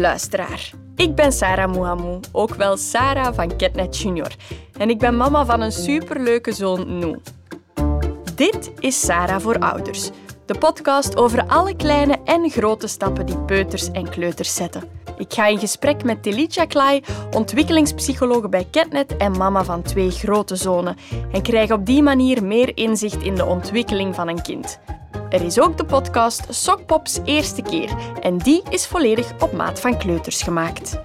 luisteraar. 0.00 0.70
Ik 0.96 1.14
ben 1.14 1.32
Sarah 1.32 1.72
Mouhamou, 1.72 2.20
ook 2.32 2.54
wel 2.54 2.76
Sarah 2.76 3.34
van 3.34 3.56
Ketnet 3.56 3.98
Junior. 3.98 4.34
En 4.78 4.90
ik 4.90 4.98
ben 4.98 5.16
mama 5.16 5.44
van 5.44 5.60
een 5.60 5.72
superleuke 5.72 6.52
zoon, 6.52 6.98
Nou. 6.98 7.18
Dit 8.34 8.72
is 8.78 9.00
Sarah 9.00 9.40
voor 9.40 9.58
Ouders, 9.58 10.10
de 10.46 10.58
podcast 10.58 11.16
over 11.16 11.46
alle 11.46 11.76
kleine 11.76 12.18
en 12.24 12.50
grote 12.50 12.86
stappen 12.86 13.26
die 13.26 13.38
peuters 13.38 13.90
en 13.90 14.08
kleuters 14.08 14.54
zetten. 14.54 14.82
Ik 15.16 15.32
ga 15.32 15.46
in 15.46 15.58
gesprek 15.58 16.04
met 16.04 16.22
Telitja 16.22 16.64
Klai, 16.64 17.02
ontwikkelingspsycholoog 17.30 18.48
bij 18.48 18.66
Ketnet 18.70 19.16
en 19.16 19.36
mama 19.36 19.64
van 19.64 19.82
twee 19.82 20.10
grote 20.10 20.56
zonen, 20.56 20.96
en 21.32 21.42
krijg 21.42 21.72
op 21.72 21.86
die 21.86 22.02
manier 22.02 22.44
meer 22.44 22.76
inzicht 22.76 23.22
in 23.22 23.34
de 23.34 23.44
ontwikkeling 23.44 24.14
van 24.14 24.28
een 24.28 24.42
kind. 24.42 24.80
Er 25.30 25.42
is 25.42 25.60
ook 25.60 25.76
de 25.76 25.84
podcast 25.84 26.44
Sokpops 26.48 27.18
Eerste 27.24 27.62
Keer 27.62 27.96
en 28.20 28.38
die 28.38 28.62
is 28.70 28.86
volledig 28.86 29.42
op 29.42 29.52
maat 29.52 29.80
van 29.80 29.98
kleuters 29.98 30.42
gemaakt. 30.42 30.98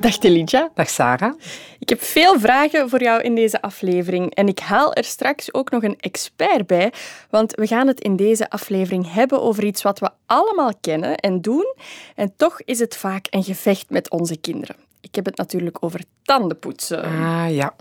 Dag 0.00 0.18
Telitja. 0.18 0.70
Dag 0.74 0.88
Sarah. 0.88 1.34
Ik 1.78 1.88
heb 1.88 2.02
veel 2.02 2.40
vragen 2.40 2.88
voor 2.88 3.02
jou 3.02 3.22
in 3.22 3.34
deze 3.34 3.62
aflevering 3.62 4.34
en 4.34 4.48
ik 4.48 4.58
haal 4.58 4.94
er 4.94 5.04
straks 5.04 5.54
ook 5.54 5.70
nog 5.70 5.82
een 5.82 5.96
expert 6.00 6.66
bij, 6.66 6.92
want 7.30 7.54
we 7.54 7.66
gaan 7.66 7.86
het 7.86 8.00
in 8.00 8.16
deze 8.16 8.50
aflevering 8.50 9.12
hebben 9.12 9.42
over 9.42 9.64
iets 9.64 9.82
wat 9.82 9.98
we 9.98 10.10
allemaal 10.26 10.72
kennen 10.80 11.16
en 11.16 11.40
doen 11.40 11.74
en 12.14 12.32
toch 12.36 12.60
is 12.60 12.78
het 12.78 12.96
vaak 12.96 13.26
een 13.30 13.44
gevecht 13.44 13.90
met 13.90 14.10
onze 14.10 14.36
kinderen. 14.36 14.76
Ik 15.00 15.14
heb 15.14 15.24
het 15.24 15.36
natuurlijk 15.36 15.76
over 15.80 16.00
tandenpoetsen. 16.22 17.02
Ah 17.02 17.46
ja. 17.50 17.74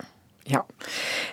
Ja, 0.45 0.65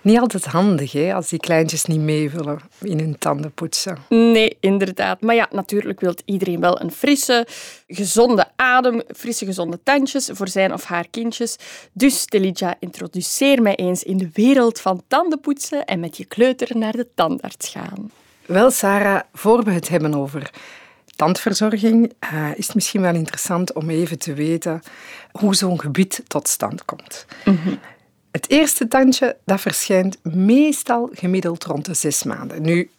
niet 0.02 0.18
altijd 0.18 0.44
handig 0.44 0.92
hè, 0.92 1.14
als 1.14 1.28
die 1.28 1.38
kleintjes 1.38 1.84
niet 1.84 2.00
mee 2.00 2.30
willen 2.30 2.60
in 2.80 2.98
hun 2.98 3.18
tanden 3.18 3.52
poetsen. 3.52 3.98
Nee, 4.08 4.56
inderdaad. 4.60 5.20
Maar 5.20 5.34
ja, 5.34 5.48
natuurlijk 5.50 6.00
wil 6.00 6.14
iedereen 6.24 6.60
wel 6.60 6.80
een 6.80 6.90
frisse, 6.90 7.46
gezonde 7.86 8.46
adem, 8.56 9.02
frisse, 9.16 9.44
gezonde 9.44 9.78
tandjes 9.82 10.30
voor 10.32 10.48
zijn 10.48 10.72
of 10.72 10.84
haar 10.84 11.06
kindjes. 11.10 11.56
Dus 11.92 12.24
Telidja, 12.24 12.74
introduceer 12.78 13.62
mij 13.62 13.74
eens 13.74 14.02
in 14.02 14.16
de 14.16 14.30
wereld 14.32 14.80
van 14.80 15.02
tandenpoetsen 15.08 15.84
en 15.84 16.00
met 16.00 16.16
je 16.16 16.24
kleuter 16.24 16.76
naar 16.76 16.92
de 16.92 17.06
tandarts 17.14 17.68
gaan. 17.68 18.10
Wel, 18.46 18.70
Sarah, 18.70 19.20
voor 19.32 19.64
we 19.64 19.70
het 19.70 19.88
hebben 19.88 20.14
over 20.14 20.50
tandverzorging, 21.16 22.12
uh, 22.32 22.48
is 22.54 22.66
het 22.66 22.74
misschien 22.74 23.00
wel 23.00 23.14
interessant 23.14 23.72
om 23.72 23.90
even 23.90 24.18
te 24.18 24.34
weten 24.34 24.82
hoe 25.32 25.54
zo'n 25.54 25.80
gebied 25.80 26.22
tot 26.26 26.48
stand 26.48 26.84
komt. 26.84 27.26
Mm 27.44 27.78
het 28.30 28.50
eerste 28.50 28.88
tandje 28.88 29.36
dat 29.44 29.60
verschijnt 29.60 30.18
meestal 30.22 31.10
gemiddeld 31.12 31.64
rond 31.64 31.84
de 31.84 31.94
zes 31.94 32.22
maanden. 32.22 32.62
Nu, 32.62 32.90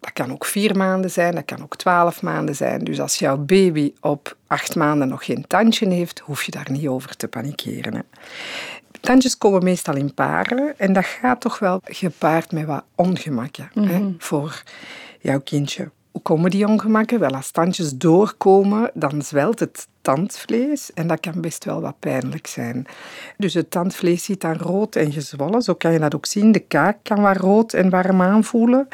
dat 0.00 0.12
kan 0.12 0.32
ook 0.32 0.44
vier 0.44 0.76
maanden 0.76 1.10
zijn, 1.10 1.34
dat 1.34 1.44
kan 1.44 1.62
ook 1.62 1.76
twaalf 1.76 2.22
maanden 2.22 2.54
zijn. 2.54 2.84
Dus 2.84 3.00
als 3.00 3.18
jouw 3.18 3.36
baby 3.36 3.92
op 4.00 4.36
acht 4.46 4.76
maanden 4.76 5.08
nog 5.08 5.24
geen 5.24 5.46
tandje 5.46 5.88
heeft, 5.88 6.18
hoef 6.18 6.42
je 6.42 6.50
daar 6.50 6.70
niet 6.70 6.86
over 6.86 7.16
te 7.16 7.28
panikeren. 7.28 7.94
Hè. 7.94 8.00
Tandjes 9.00 9.38
komen 9.38 9.64
meestal 9.64 9.96
in 9.96 10.14
paren 10.14 10.78
en 10.78 10.92
dat 10.92 11.04
gaat 11.04 11.40
toch 11.40 11.58
wel 11.58 11.80
gepaard 11.84 12.52
met 12.52 12.64
wat 12.64 12.84
ongemakken 12.94 13.70
hè, 13.74 13.98
mhm. 13.98 14.12
voor 14.18 14.62
jouw 15.20 15.40
kindje. 15.40 15.90
Komen 16.22 16.50
die 16.50 16.66
ongemakken? 16.66 17.20
Wel, 17.20 17.34
als 17.34 17.50
tandjes 17.50 17.96
doorkomen, 17.96 18.90
dan 18.94 19.22
zwelt 19.22 19.60
het 19.60 19.88
tandvlees 20.14 20.92
en 20.94 21.06
dat 21.06 21.20
kan 21.20 21.40
best 21.40 21.64
wel 21.64 21.80
wat 21.80 21.98
pijnlijk 21.98 22.46
zijn. 22.46 22.86
Dus 23.36 23.54
het 23.54 23.70
tandvlees 23.70 24.24
ziet 24.24 24.40
dan 24.40 24.56
rood 24.56 24.96
en 24.96 25.12
gezwollen, 25.12 25.62
zo 25.62 25.74
kan 25.74 25.92
je 25.92 25.98
dat 25.98 26.14
ook 26.14 26.26
zien. 26.26 26.52
De 26.52 26.58
kaak 26.58 26.96
kan 27.02 27.20
wat 27.20 27.36
rood 27.36 27.72
en 27.72 27.90
warm 27.90 28.22
aanvoelen. 28.22 28.88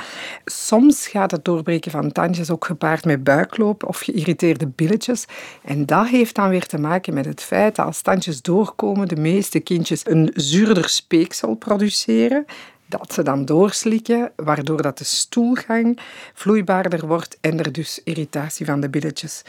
Soms 0.45 1.07
gaat 1.07 1.31
het 1.31 1.45
doorbreken 1.45 1.91
van 1.91 2.13
tandjes 2.13 2.51
ook 2.51 2.65
gepaard 2.65 3.05
met 3.05 3.25
buikloop 3.25 3.85
of 3.85 3.99
geïrriteerde 3.99 4.67
billetjes. 4.67 5.25
En 5.63 5.87
dat 5.87 6.09
heeft 6.09 6.35
dan 6.35 6.49
weer 6.49 6.67
te 6.67 6.79
maken 6.79 7.15
met 7.15 7.25
het 7.25 7.43
feit 7.43 7.77
dat 7.77 7.87
als 7.87 8.03
tandjes 8.03 8.43
doorkomen, 8.43 9.09
de 9.09 9.21
meeste 9.21 9.61
kindjes 9.61 10.07
een 10.07 10.31
zuurder 10.35 10.89
speeksel 10.89 11.55
produceren 11.55 12.45
dat 12.87 13.13
ze 13.13 13.23
dan 13.23 13.45
doorslikken, 13.45 14.33
waardoor 14.37 14.83
dat 14.83 14.99
de 14.99 15.05
stoelgang 15.05 16.01
vloeibaarder 16.35 17.07
wordt 17.07 17.39
en 17.41 17.59
er 17.59 17.73
dus 17.73 18.01
irritatie 18.05 18.67
van 18.67 18.81
de 18.81 18.89
billetjes 18.89 19.43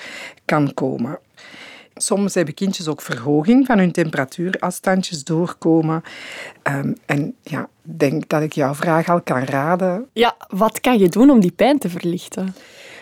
kan 0.46 0.74
komen. 0.74 1.20
Soms 1.98 2.34
hebben 2.34 2.54
kindjes 2.54 2.88
ook 2.88 3.02
verhoging 3.02 3.66
van 3.66 3.78
hun 3.78 3.92
temperatuur 3.92 4.60
als 4.60 4.80
tandjes 4.80 5.24
doorkomen. 5.24 6.04
Um, 6.64 6.98
en 7.06 7.36
ja, 7.42 7.70
denk 7.82 8.30
dat 8.30 8.42
ik 8.42 8.54
jouw 8.54 8.74
vraag 8.74 9.10
al 9.10 9.22
kan 9.22 9.44
raden. 9.44 10.08
Ja, 10.14 10.36
wat 10.48 10.82
kan 10.82 11.00
je 11.00 11.10
doen 11.10 11.30
om 11.30 11.40
die 11.40 11.52
pijn 11.52 11.78
te 11.78 11.90
verlichten? 11.90 12.56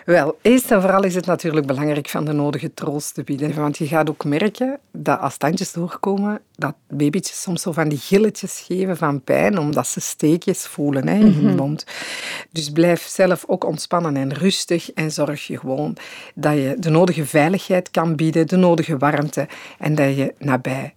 Wel, 0.05 0.37
eerst 0.41 0.71
en 0.71 0.81
vooral 0.81 1.03
is 1.03 1.15
het 1.15 1.25
natuurlijk 1.25 1.65
belangrijk 1.65 2.09
van 2.09 2.25
de 2.25 2.31
nodige 2.31 2.73
troost 2.73 3.13
te 3.13 3.23
bieden. 3.23 3.55
Want 3.55 3.77
je 3.77 3.87
gaat 3.87 4.09
ook 4.09 4.25
merken 4.25 4.79
dat 4.91 5.19
als 5.19 5.37
tandjes 5.37 5.71
doorkomen, 5.71 6.41
dat 6.55 6.75
babytjes 6.87 7.41
soms 7.41 7.61
zo 7.61 7.71
van 7.71 7.89
die 7.89 7.97
gilletjes 7.97 8.63
geven 8.67 8.97
van 8.97 9.21
pijn, 9.21 9.57
omdat 9.57 9.87
ze 9.87 9.99
steekjes 9.99 10.67
voelen 10.67 11.07
hè, 11.07 11.15
in 11.15 11.31
hun 11.31 11.45
mhm. 11.45 11.55
mond. 11.55 11.85
Dus 12.51 12.69
blijf 12.69 13.07
zelf 13.07 13.43
ook 13.47 13.63
ontspannen 13.63 14.15
en 14.15 14.33
rustig 14.33 14.91
en 14.91 15.11
zorg 15.11 15.47
je 15.47 15.59
gewoon 15.59 15.97
dat 16.35 16.53
je 16.53 16.75
de 16.79 16.89
nodige 16.89 17.25
veiligheid 17.25 17.91
kan 17.91 18.15
bieden, 18.15 18.47
de 18.47 18.57
nodige 18.57 18.97
warmte 18.97 19.47
en 19.79 19.95
dat 19.95 20.15
je 20.15 20.33
nabij 20.37 20.93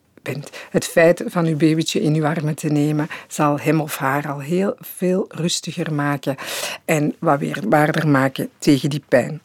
het 0.70 0.84
feit 0.84 1.22
van 1.26 1.46
uw 1.46 1.56
babytje 1.56 2.02
in 2.02 2.14
uw 2.14 2.26
armen 2.26 2.54
te 2.54 2.68
nemen 2.68 3.08
zal 3.28 3.60
hem 3.60 3.80
of 3.80 3.96
haar 3.96 4.28
al 4.28 4.38
heel 4.38 4.76
veel 4.80 5.24
rustiger 5.28 5.92
maken 5.92 6.36
en 6.84 7.14
wat 7.18 7.38
weerbaarder 7.38 8.08
maken 8.08 8.50
tegen 8.58 8.90
die 8.90 9.02
pijn. 9.08 9.40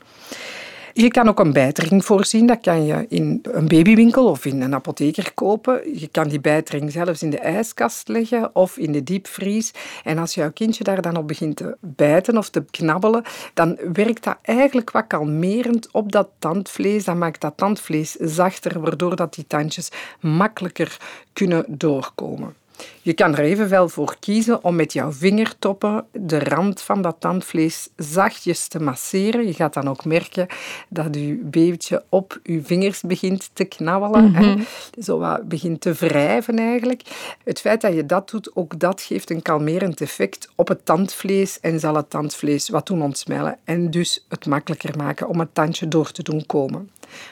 Je 0.93 1.07
kan 1.07 1.27
ook 1.27 1.39
een 1.39 1.53
bijtering 1.53 2.05
voorzien. 2.05 2.45
Dat 2.45 2.61
kan 2.61 2.85
je 2.85 3.05
in 3.09 3.39
een 3.51 3.67
babywinkel 3.67 4.25
of 4.25 4.45
in 4.45 4.61
een 4.61 4.73
apotheker 4.73 5.33
kopen. 5.33 5.99
Je 5.99 6.07
kan 6.07 6.27
die 6.27 6.39
bijtering 6.39 6.91
zelfs 6.91 7.23
in 7.23 7.29
de 7.29 7.39
ijskast 7.39 8.07
leggen 8.07 8.55
of 8.55 8.77
in 8.77 8.91
de 8.91 9.03
diepvries. 9.03 9.71
En 10.03 10.17
als 10.17 10.33
jouw 10.33 10.51
kindje 10.51 10.83
daar 10.83 11.01
dan 11.01 11.17
op 11.17 11.27
begint 11.27 11.55
te 11.55 11.77
bijten 11.79 12.37
of 12.37 12.49
te 12.49 12.63
knabbelen, 12.71 13.23
dan 13.53 13.77
werkt 13.93 14.23
dat 14.23 14.37
eigenlijk 14.41 14.91
wat 14.91 15.07
kalmerend 15.07 15.91
op 15.91 16.11
dat 16.11 16.27
tandvlees. 16.39 17.03
Dat 17.03 17.15
maakt 17.15 17.41
dat 17.41 17.57
tandvlees 17.57 18.11
zachter, 18.11 18.79
waardoor 18.79 19.15
dat 19.15 19.33
die 19.33 19.47
tandjes 19.47 19.89
makkelijker 20.19 20.97
kunnen 21.33 21.65
doorkomen. 21.67 22.55
Je 23.03 23.13
kan 23.13 23.35
er 23.35 23.43
evenwel 23.43 23.89
voor 23.89 24.15
kiezen 24.19 24.63
om 24.63 24.75
met 24.75 24.93
jouw 24.93 25.11
vingertoppen 25.11 26.05
de 26.11 26.39
rand 26.39 26.81
van 26.81 27.01
dat 27.01 27.15
tandvlees 27.19 27.89
zachtjes 27.95 28.67
te 28.67 28.79
masseren. 28.79 29.47
Je 29.47 29.53
gaat 29.53 29.73
dan 29.73 29.89
ook 29.89 30.05
merken 30.05 30.47
dat 30.89 31.15
je 31.15 31.39
babytje 31.43 32.03
op 32.09 32.39
je 32.43 32.61
vingers 32.63 33.01
begint 33.01 33.49
te 33.53 33.63
knabbelen. 33.63 34.31
Mm 34.31 34.65
Zo 35.01 35.19
wat 35.19 35.47
begint 35.47 35.81
te 35.81 35.93
wrijven 35.93 36.59
eigenlijk. 36.59 37.01
Het 37.43 37.59
feit 37.59 37.81
dat 37.81 37.93
je 37.93 38.05
dat 38.05 38.29
doet, 38.29 38.55
ook 38.55 38.79
dat 38.79 39.01
geeft 39.01 39.29
een 39.29 39.41
kalmerend 39.41 40.01
effect 40.01 40.49
op 40.55 40.67
het 40.67 40.85
tandvlees 40.85 41.59
en 41.59 41.79
zal 41.79 41.95
het 41.95 42.09
tandvlees 42.09 42.69
wat 42.69 42.87
doen 42.87 43.01
ontsmellen 43.01 43.57
en 43.63 43.91
dus 43.91 44.25
het 44.29 44.45
makkelijker 44.45 44.97
maken 44.97 45.27
om 45.27 45.39
het 45.39 45.53
tandje 45.53 45.87
door 45.87 46.11
te 46.11 46.23
doen 46.23 46.45
komen. 46.45 46.89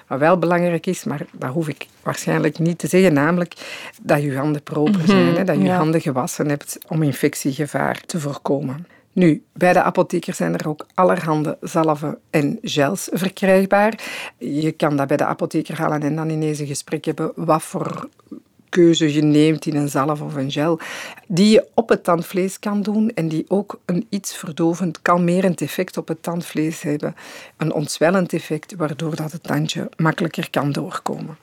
Wat 0.08 0.20
wel 0.20 0.38
belangrijk 0.38 0.86
is, 0.86 1.04
maar 1.04 1.26
dat 1.32 1.50
hoef 1.50 1.68
ik 1.68 1.88
waarschijnlijk 2.04 2.60
niet 2.60 2.78
te 2.78 2.88
zeggen, 2.88 3.14
namelijk 3.14 3.54
dat 4.02 4.22
je 4.22 4.36
handen 4.36 4.64
proper 4.64 5.02
zijn, 5.06 5.36
hè, 5.36 5.44
dat 5.44 5.59
je 5.64 5.72
handen 5.72 6.02
gewassen 6.02 6.50
hebt 6.50 6.78
om 6.88 7.04
infectiegevaar 7.04 8.02
te 8.06 8.20
voorkomen. 8.20 8.88
Nu, 9.14 9.44
bij 9.54 9.74
de 9.74 9.82
apotheker 9.82 10.34
zijn 10.34 10.58
er 10.58 10.68
ook 10.68 10.86
allerhande 10.94 11.58
zalven 11.62 12.18
en 12.30 12.58
gels 12.62 13.10
verkrijgbaar. 13.12 14.00
Je 14.38 14.72
kan 14.72 14.96
dat 14.98 15.08
bij 15.08 15.18
de 15.18 15.26
apotheker 15.26 15.78
halen 15.78 16.02
en 16.02 16.16
dan 16.16 16.30
ineens 16.30 16.60
een 16.60 16.68
gesprek 16.68 17.06
hebben 17.06 17.32
wat 17.36 17.64
voor 17.64 18.10
keuze 18.70 19.14
je 19.14 19.22
neemt 19.22 19.66
in 19.66 19.76
een 19.76 19.90
zalf 19.90 20.22
of 20.22 20.36
een 20.36 20.52
gel, 20.52 20.80
die 21.28 21.50
je 21.50 21.68
op 21.74 21.90
het 21.90 22.04
tandvlees 22.04 22.60
kan 22.60 22.82
doen 22.82 23.12
en 23.14 23.28
die 23.28 23.46
ook 23.48 23.80
een 23.86 24.06
iets 24.10 24.38
verdovend, 24.38 25.02
kalmerend 25.02 25.62
effect 25.62 25.98
op 25.98 26.08
het 26.08 26.24
tandvlees 26.24 26.82
hebben. 26.82 27.16
Een 27.58 27.74
ontzwellend 27.74 28.34
effect, 28.34 28.76
waardoor 28.76 29.16
dat 29.16 29.32
het 29.32 29.44
tandje 29.44 29.90
makkelijker 29.98 30.50
kan 30.50 30.72
doorkomen. 30.72 31.38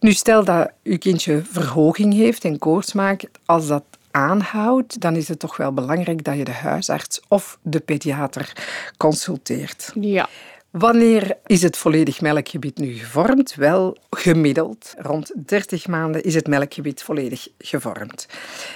Nu, 0.00 0.12
stel 0.12 0.44
dat 0.44 0.70
uw 0.82 0.98
kindje 0.98 1.42
verhoging 1.50 2.14
heeft 2.14 2.44
en 2.44 2.58
koorts 2.58 2.92
maakt, 2.92 3.28
als 3.44 3.66
dat 3.66 3.84
aanhoudt, 4.10 5.00
dan 5.00 5.16
is 5.16 5.28
het 5.28 5.38
toch 5.38 5.56
wel 5.56 5.72
belangrijk 5.72 6.24
dat 6.24 6.36
je 6.36 6.44
de 6.44 6.52
huisarts 6.52 7.20
of 7.28 7.58
de 7.62 7.80
pediater 7.80 8.52
consulteert. 8.96 9.92
Ja. 10.00 10.28
Wanneer 10.70 11.36
is 11.46 11.62
het 11.62 11.76
volledig 11.76 12.20
melkgebied 12.20 12.78
nu 12.78 12.92
gevormd? 12.92 13.54
Wel, 13.54 13.96
gemiddeld 14.10 14.94
rond 14.98 15.32
30 15.46 15.86
maanden 15.86 16.22
is 16.22 16.34
het 16.34 16.46
melkgebied 16.46 17.02
volledig 17.02 17.48
gevormd. 17.58 18.26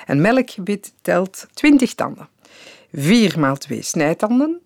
Een 0.07 0.21
melkgebied 0.21 0.93
telt 1.03 1.47
20 1.53 1.95
tanden. 1.95 2.29
4 2.93 3.39
maal 3.39 3.57
2 3.57 3.83
snijtanden, 3.83 4.61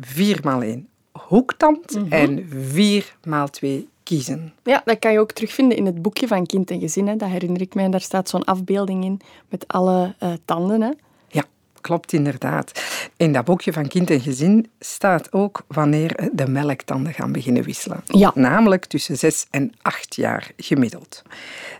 4 0.00 0.40
maal 0.42 0.62
1 0.62 0.88
hoektand 1.12 1.94
mhm. 1.94 2.12
en 2.12 2.48
4 2.50 3.16
maal 3.24 3.50
2 3.50 3.88
kiezen. 4.04 4.52
Ja, 4.62 4.82
dat 4.84 4.98
kan 4.98 5.12
je 5.12 5.18
ook 5.18 5.32
terugvinden 5.32 5.76
in 5.76 5.86
het 5.86 6.02
boekje 6.02 6.26
van 6.26 6.46
Kind 6.46 6.70
en 6.70 6.80
Gezin. 6.80 7.08
Hè. 7.08 7.16
Dat 7.16 7.28
herinner 7.28 7.60
ik 7.60 7.74
mij. 7.74 7.88
Daar 7.90 8.00
staat 8.00 8.28
zo'n 8.28 8.44
afbeelding 8.44 9.04
in 9.04 9.20
met 9.48 9.64
alle 9.68 10.14
uh, 10.22 10.32
tanden. 10.44 10.80
Hè. 10.80 10.90
Ja, 11.28 11.44
klopt 11.80 12.12
inderdaad. 12.12 12.82
In 13.16 13.32
dat 13.32 13.44
boekje 13.44 13.72
van 13.72 13.88
Kind 13.88 14.10
en 14.10 14.20
Gezin 14.20 14.70
staat 14.80 15.32
ook 15.32 15.64
wanneer 15.66 16.30
de 16.32 16.48
melktanden 16.48 17.14
gaan 17.14 17.32
beginnen 17.32 17.62
wisselen. 17.62 18.02
Ja. 18.06 18.32
Namelijk 18.34 18.84
tussen 18.84 19.16
zes 19.16 19.46
en 19.50 19.72
acht 19.82 20.14
jaar 20.14 20.50
gemiddeld. 20.56 21.22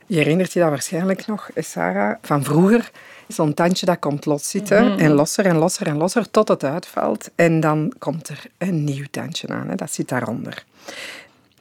Je 0.06 0.16
herinnert 0.16 0.52
je 0.52 0.60
dat 0.60 0.68
waarschijnlijk 0.68 1.26
nog, 1.26 1.50
Sarah, 1.54 2.16
van 2.22 2.44
vroeger. 2.44 2.90
Zo'n 3.28 3.54
tandje 3.54 3.86
dat 3.86 3.98
komt 3.98 4.26
loszitten 4.26 4.84
mm 4.84 4.98
en 4.98 5.12
losser 5.12 5.46
en 5.46 5.56
losser 5.56 5.86
en 5.86 5.96
losser 5.96 6.30
tot 6.30 6.48
het 6.48 6.64
uitvalt. 6.64 7.30
En 7.34 7.60
dan 7.60 7.92
komt 7.98 8.28
er 8.28 8.44
een 8.58 8.84
nieuw 8.84 9.04
tandje 9.10 9.48
aan, 9.48 9.68
hè. 9.68 9.74
dat 9.74 9.92
zit 9.92 10.08
daaronder. 10.08 10.64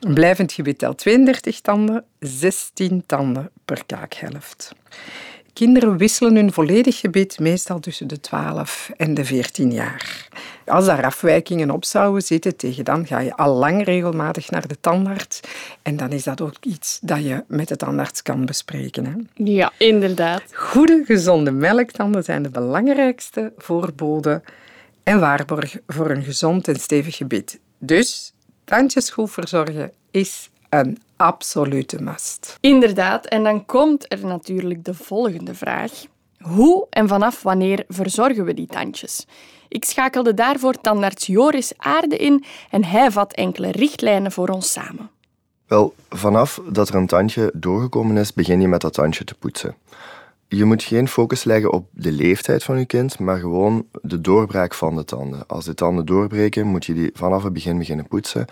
Een 0.04 0.14
blijvend 0.14 0.52
gebit 0.52 0.78
telt 0.78 0.98
32 0.98 1.62
tanden, 1.62 2.04
16 2.20 3.04
tanden 3.06 3.50
per 3.66 3.86
kaakhelft. 3.86 4.72
Kinderen 5.54 5.98
wisselen 5.98 6.36
hun 6.36 6.54
volledig 6.54 7.00
gebit 7.00 7.40
meestal 7.40 7.80
tussen 7.80 8.08
de 8.08 8.20
12 8.20 8.92
en 8.98 9.14
de 9.14 9.26
14 9.26 9.72
jaar. 9.72 10.28
Als 10.66 10.86
daar 10.86 11.06
afwijkingen 11.06 11.72
op 11.72 11.86
zouden 11.86 12.22
zitten, 12.22 12.56
tegen 12.56 12.84
dan 12.84 13.08
ga 13.08 13.20
je 13.20 13.36
al 13.36 13.56
lang 13.56 13.84
regelmatig 13.84 14.50
naar 14.50 14.68
de 14.68 14.80
tandarts. 14.80 15.40
En 15.82 15.98
dan 15.98 16.12
is 16.12 16.24
dat 16.24 16.42
ook 16.42 16.56
iets 16.62 17.00
dat 17.02 17.24
je 17.24 17.44
met 17.48 17.68
de 17.68 17.76
tandarts 17.76 18.22
kan 18.22 18.46
bespreken. 18.46 19.06
Hè? 19.06 19.44
Ja, 19.44 19.72
inderdaad. 19.78 20.44
Goede, 20.54 21.04
gezonde 21.06 21.52
melktanden 21.52 22.24
zijn 22.24 22.44
de 22.44 22.50
belangrijkste 22.50 23.54
voorbode 23.58 24.42
en 25.04 25.20
waarborg 25.20 25.78
voor 25.88 26.10
een 26.10 26.24
gezond 26.24 26.68
en 26.68 26.80
stevig 26.80 27.18
gebit. 27.18 27.60
Dus 27.78 28.34
tandjes 28.66 29.10
goed 29.10 29.32
verzorgen 29.32 29.92
is 30.12 30.50
een 30.70 30.98
absolute 31.16 32.02
must. 32.02 32.58
Inderdaad, 32.60 33.26
en 33.26 33.44
dan 33.44 33.66
komt 33.66 34.12
er 34.12 34.26
natuurlijk 34.26 34.86
de 34.86 34.94
volgende 34.94 35.56
vraag. 35.56 35.92
Hoe 36.40 36.88
en 36.90 37.08
vanaf 37.08 37.42
wanneer 37.42 37.86
verzorgen 37.88 38.46
we 38.46 38.54
die 38.54 38.68
tandjes? 38.68 39.26
Ik 39.68 39.86
schakelde 39.86 40.34
daarvoor 40.34 40.82
tandarts 40.82 41.26
Joris 41.26 41.74
Aarde 41.78 42.18
in 42.18 42.44
en 42.70 42.86
hij 42.86 43.12
vat 43.12 43.34
enkele 43.34 43.72
richtlijnen 43.72 44.32
voor 44.32 44.48
ons 44.48 44.72
samen. 44.72 45.10
Wel, 45.68 45.96
vanaf 46.10 46.62
dat 46.70 46.90
er 46.90 46.96
een 46.96 47.08
tandje 47.08 47.52
doorgekomen 47.54 48.18
is, 48.18 48.34
begin 48.34 48.62
je 48.62 48.68
met 48.68 48.82
dat 48.82 48.94
tandje 48.94 49.24
te 49.24 49.36
poetsen. 49.36 49.76
Je 50.56 50.66
moet 50.66 50.84
geen 50.84 51.08
focus 51.08 51.44
leggen 51.44 51.72
op 51.72 51.88
de 51.92 52.12
leeftijd 52.12 52.64
van 52.64 52.80
je 52.80 52.86
kind, 52.86 53.20
maar 53.20 53.40
gewoon 53.40 53.86
de 54.02 54.22
doorbraak 54.22 54.74
van 54.74 54.96
de 54.96 55.06
tanden. 55.06 55.48
Als 55.48 55.66
de 55.66 55.74
tanden 55.74 56.06
doorbreken, 56.06 56.68
moet 56.68 56.86
je 56.86 56.94
die 56.94 57.10
vanaf 57.14 57.44
het 57.44 57.54
begin 57.54 57.78
beginnen 57.78 58.08
poetsen. 58.08 58.46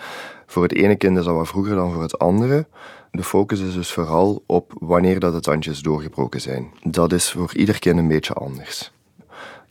Voor 0.45 0.63
het 0.63 0.73
ene 0.73 0.95
kind 0.95 1.17
is 1.17 1.25
dat 1.25 1.35
wat 1.35 1.47
vroeger 1.47 1.75
dan 1.75 1.91
voor 1.91 2.01
het 2.01 2.19
andere. 2.19 2.65
De 3.11 3.23
focus 3.23 3.59
is 3.59 3.73
dus 3.73 3.91
vooral 3.91 4.43
op 4.45 4.73
wanneer 4.79 5.19
dat 5.19 5.33
de 5.33 5.39
tandjes 5.39 5.81
doorgebroken 5.81 6.41
zijn. 6.41 6.71
Dat 6.83 7.13
is 7.13 7.31
voor 7.31 7.55
ieder 7.55 7.79
kind 7.79 7.97
een 7.97 8.07
beetje 8.07 8.33
anders. 8.33 8.91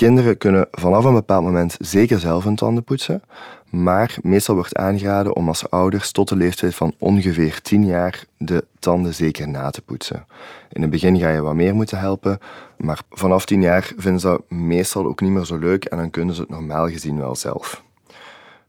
Kinderen 0.00 0.38
kunnen 0.38 0.68
vanaf 0.70 1.04
een 1.04 1.14
bepaald 1.14 1.44
moment 1.44 1.76
zeker 1.78 2.18
zelf 2.18 2.44
hun 2.44 2.54
tanden 2.54 2.84
poetsen, 2.84 3.22
maar 3.70 4.16
meestal 4.22 4.54
wordt 4.54 4.76
aangeraden 4.76 5.36
om 5.36 5.48
als 5.48 5.70
ouders 5.70 6.12
tot 6.12 6.28
de 6.28 6.36
leeftijd 6.36 6.74
van 6.74 6.94
ongeveer 6.98 7.62
10 7.62 7.84
jaar 7.86 8.24
de 8.36 8.64
tanden 8.78 9.14
zeker 9.14 9.48
na 9.48 9.70
te 9.70 9.82
poetsen. 9.82 10.26
In 10.72 10.80
het 10.80 10.90
begin 10.90 11.18
ga 11.18 11.28
je 11.28 11.40
wat 11.40 11.54
meer 11.54 11.74
moeten 11.74 11.98
helpen, 11.98 12.38
maar 12.76 13.00
vanaf 13.10 13.44
10 13.44 13.60
jaar 13.60 13.92
vinden 13.96 14.20
ze 14.20 14.26
dat 14.26 14.50
meestal 14.50 15.06
ook 15.06 15.20
niet 15.20 15.30
meer 15.30 15.44
zo 15.44 15.58
leuk 15.58 15.84
en 15.84 15.96
dan 15.96 16.10
kunnen 16.10 16.34
ze 16.34 16.40
het 16.40 16.50
normaal 16.50 16.88
gezien 16.88 17.18
wel 17.18 17.36
zelf. 17.36 17.82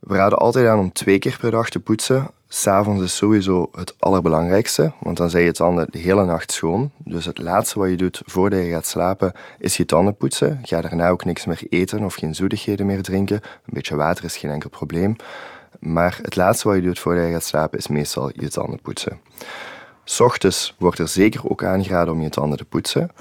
We 0.01 0.15
raden 0.15 0.37
altijd 0.37 0.67
aan 0.67 0.79
om 0.79 0.91
twee 0.91 1.19
keer 1.19 1.37
per 1.39 1.51
dag 1.51 1.69
te 1.69 1.79
poetsen. 1.79 2.29
S'avonds 2.47 3.03
is 3.03 3.15
sowieso 3.15 3.69
het 3.71 3.95
allerbelangrijkste, 3.99 4.91
want 4.99 5.17
dan 5.17 5.29
zijn 5.29 5.43
je 5.43 5.51
tanden 5.51 5.87
de 5.89 5.99
hele 5.99 6.25
nacht 6.25 6.51
schoon. 6.51 6.91
Dus 6.97 7.25
het 7.25 7.37
laatste 7.37 7.79
wat 7.79 7.89
je 7.89 7.95
doet 7.97 8.21
voordat 8.25 8.59
je 8.59 8.69
gaat 8.69 8.85
slapen 8.85 9.33
is 9.59 9.77
je 9.77 9.85
tanden 9.85 10.15
poetsen. 10.15 10.59
Ga 10.63 10.81
daarna 10.81 11.09
ook 11.09 11.25
niks 11.25 11.45
meer 11.45 11.61
eten 11.69 12.03
of 12.03 12.13
geen 12.13 12.35
zoetigheden 12.35 12.85
meer 12.85 13.01
drinken. 13.01 13.35
Een 13.43 13.73
beetje 13.73 13.95
water 13.95 14.23
is 14.23 14.37
geen 14.37 14.51
enkel 14.51 14.69
probleem. 14.69 15.15
Maar 15.79 16.19
het 16.21 16.35
laatste 16.35 16.67
wat 16.67 16.77
je 16.77 16.83
doet 16.83 16.99
voordat 16.99 17.25
je 17.25 17.31
gaat 17.31 17.43
slapen 17.43 17.77
is 17.77 17.87
meestal 17.87 18.31
je 18.33 18.49
tanden 18.49 18.81
poetsen. 18.81 19.19
S 20.03 20.19
ochtends 20.19 20.75
wordt 20.79 20.99
er 20.99 21.07
zeker 21.07 21.49
ook 21.49 21.63
aangeraden 21.63 22.13
om 22.13 22.21
je 22.21 22.29
tanden 22.29 22.57
te 22.57 22.65
poetsen. 22.65 23.11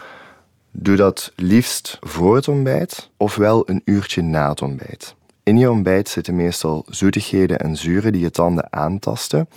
Doe 0.71 0.97
dat 0.97 1.33
liefst 1.37 1.99
voor 2.01 2.35
het 2.35 2.49
ontbijt, 2.49 3.11
ofwel 3.17 3.69
een 3.69 3.83
uurtje 3.85 4.23
na 4.23 4.49
het 4.49 4.63
ontbijt. 4.63 5.15
In 5.43 5.59
je 5.59 5.71
ontbijt 5.71 6.09
zitten 6.09 6.37
meestal 6.37 6.85
zoetigheden 6.89 7.59
en 7.59 7.77
zuren 7.77 8.13
die 8.13 8.21
je 8.21 8.31
tanden 8.31 8.73
aantasten. 8.73 9.49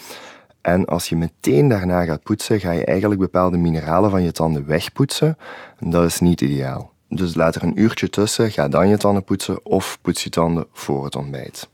En 0.62 0.86
als 0.86 1.10
je 1.10 1.16
meteen 1.16 1.68
daarna 1.68 2.06
gaat 2.06 2.24
poetsen, 2.24 2.60
ga 2.60 2.72
je 2.72 2.86
eigenlijk 2.86 3.20
bepaalde 3.20 3.58
mineralen 3.58 4.10
van 4.10 4.24
je 4.24 4.32
tanden 4.32 4.66
wegpoetsen. 4.66 5.38
En 5.80 5.90
dat 5.90 6.06
is 6.06 6.20
niet 6.20 6.42
ideaal. 6.42 6.92
Dus 7.10 7.36
laat 7.36 7.56
er 7.56 7.64
een 7.64 7.82
uurtje 7.82 8.10
tussen, 8.10 8.52
ga 8.52 8.68
dan 8.68 8.88
je 8.88 8.98
tanden 8.98 9.24
poetsen 9.24 9.66
of 9.66 9.98
poets 10.02 10.24
je 10.24 10.30
tanden 10.30 10.66
voor 10.72 11.04
het 11.04 11.16
ontbijt. 11.16 11.70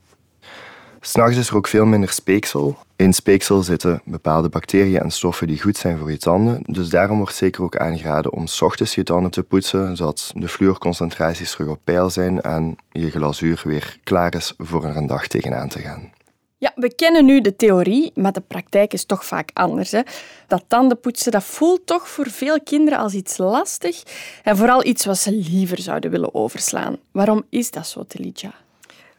S'nachts 1.02 1.36
is 1.36 1.48
er 1.48 1.56
ook 1.56 1.68
veel 1.68 1.84
minder 1.84 2.10
speeksel. 2.10 2.78
In 2.96 3.12
speeksel 3.12 3.62
zitten 3.62 4.02
bepaalde 4.04 4.48
bacteriën 4.48 5.00
en 5.00 5.10
stoffen 5.10 5.46
die 5.46 5.60
goed 5.60 5.76
zijn 5.76 5.98
voor 5.98 6.10
je 6.10 6.18
tanden. 6.18 6.62
Dus 6.66 6.88
daarom 6.88 7.18
wordt 7.18 7.34
zeker 7.34 7.62
ook 7.62 7.76
aangeraden 7.76 8.32
om 8.32 8.46
s 8.46 8.62
ochtends 8.62 8.94
je 8.94 9.02
tanden 9.02 9.30
te 9.30 9.42
poetsen, 9.42 9.96
zodat 9.96 10.32
de 10.34 10.48
fluorconcentraties 10.48 11.50
terug 11.50 11.68
op 11.68 11.80
peil 11.84 12.10
zijn 12.10 12.40
en 12.40 12.76
je 12.90 13.10
glazuur 13.10 13.62
weer 13.64 13.98
klaar 14.04 14.34
is 14.34 14.54
voor 14.58 14.84
er 14.84 14.96
een 14.96 15.06
dag 15.06 15.26
tegenaan 15.26 15.68
te 15.68 15.78
gaan. 15.78 16.12
Ja, 16.58 16.72
we 16.74 16.94
kennen 16.94 17.24
nu 17.24 17.40
de 17.40 17.56
theorie, 17.56 18.12
maar 18.14 18.32
de 18.32 18.40
praktijk 18.40 18.92
is 18.92 19.04
toch 19.04 19.24
vaak 19.24 19.50
anders. 19.52 19.90
Hè? 19.90 20.00
Dat 20.46 20.64
tandenpoetsen 20.66 21.32
dat 21.32 21.44
voelt 21.44 21.86
toch 21.86 22.08
voor 22.08 22.30
veel 22.30 22.62
kinderen 22.62 22.98
als 22.98 23.14
iets 23.14 23.36
lastig 23.38 24.02
en 24.42 24.56
vooral 24.56 24.84
iets 24.84 25.04
wat 25.04 25.18
ze 25.18 25.32
liever 25.32 25.78
zouden 25.78 26.10
willen 26.10 26.34
overslaan. 26.34 26.96
Waarom 27.12 27.44
is 27.48 27.70
dat 27.70 27.86
zo, 27.86 28.04
Telitja? 28.06 28.52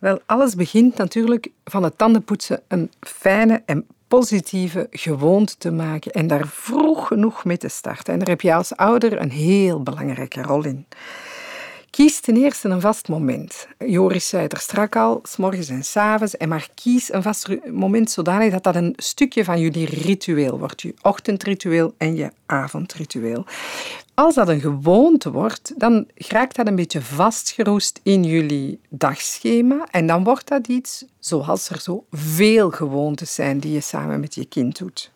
Wel, 0.01 0.21
alles 0.25 0.56
begint 0.56 0.98
natuurlijk 0.98 1.48
van 1.63 1.83
het 1.83 1.98
tandenpoetsen 1.98 2.62
een 2.68 2.92
fijne 3.00 3.62
en 3.65 3.86
positieve 4.07 4.88
gewoonte 4.92 5.57
te 5.57 5.71
maken 5.71 6.12
en 6.12 6.27
daar 6.27 6.48
vroeg 6.48 7.07
genoeg 7.07 7.45
mee 7.45 7.57
te 7.57 7.68
starten. 7.68 8.13
En 8.13 8.19
daar 8.19 8.27
heb 8.27 8.42
je 8.42 8.53
als 8.53 8.75
ouder 8.75 9.21
een 9.21 9.31
heel 9.31 9.83
belangrijke 9.83 10.42
rol 10.42 10.65
in. 10.65 10.86
Kies 11.89 12.19
ten 12.19 12.38
eerste 12.38 12.69
een 12.69 12.81
vast 12.81 13.07
moment. 13.07 13.68
Joris 13.77 14.30
zei 14.30 14.44
het 14.44 14.53
er 14.53 14.59
strak 14.59 14.95
al, 14.95 15.19
s 15.24 15.38
morgens 15.38 15.69
en 15.69 15.83
s 15.83 15.98
avonds. 15.98 16.38
En 16.38 16.50
maar 16.50 16.69
kies 16.75 17.13
een 17.13 17.24
vast 17.24 17.47
moment 17.71 18.12
zodanig 18.12 18.51
dat 18.51 18.63
dat 18.63 18.75
een 18.75 18.94
stukje 18.97 19.44
van 19.44 19.59
jullie 19.59 19.86
ritueel 19.86 20.59
wordt. 20.59 20.81
Je 20.81 20.94
ochtendritueel 21.01 21.94
en 21.97 22.15
je 22.15 22.31
avondritueel. 22.45 23.45
Als 24.21 24.35
dat 24.35 24.47
een 24.47 24.62
gewoonte 24.62 25.31
wordt, 25.31 25.73
dan 25.77 26.07
raakt 26.15 26.56
dat 26.56 26.68
een 26.68 26.75
beetje 26.75 27.01
vastgeroest 27.01 28.00
in 28.03 28.23
jullie 28.23 28.79
dagschema. 28.89 29.88
En 29.91 30.07
dan 30.07 30.23
wordt 30.23 30.47
dat 30.47 30.68
iets 30.68 31.06
zoals 31.19 31.69
er 31.69 31.80
zo 31.80 32.06
veel 32.11 32.71
gewoontes 32.71 33.33
zijn 33.33 33.59
die 33.59 33.71
je 33.73 33.81
samen 33.81 34.19
met 34.19 34.35
je 34.35 34.45
kind 34.45 34.78
doet. 34.78 35.11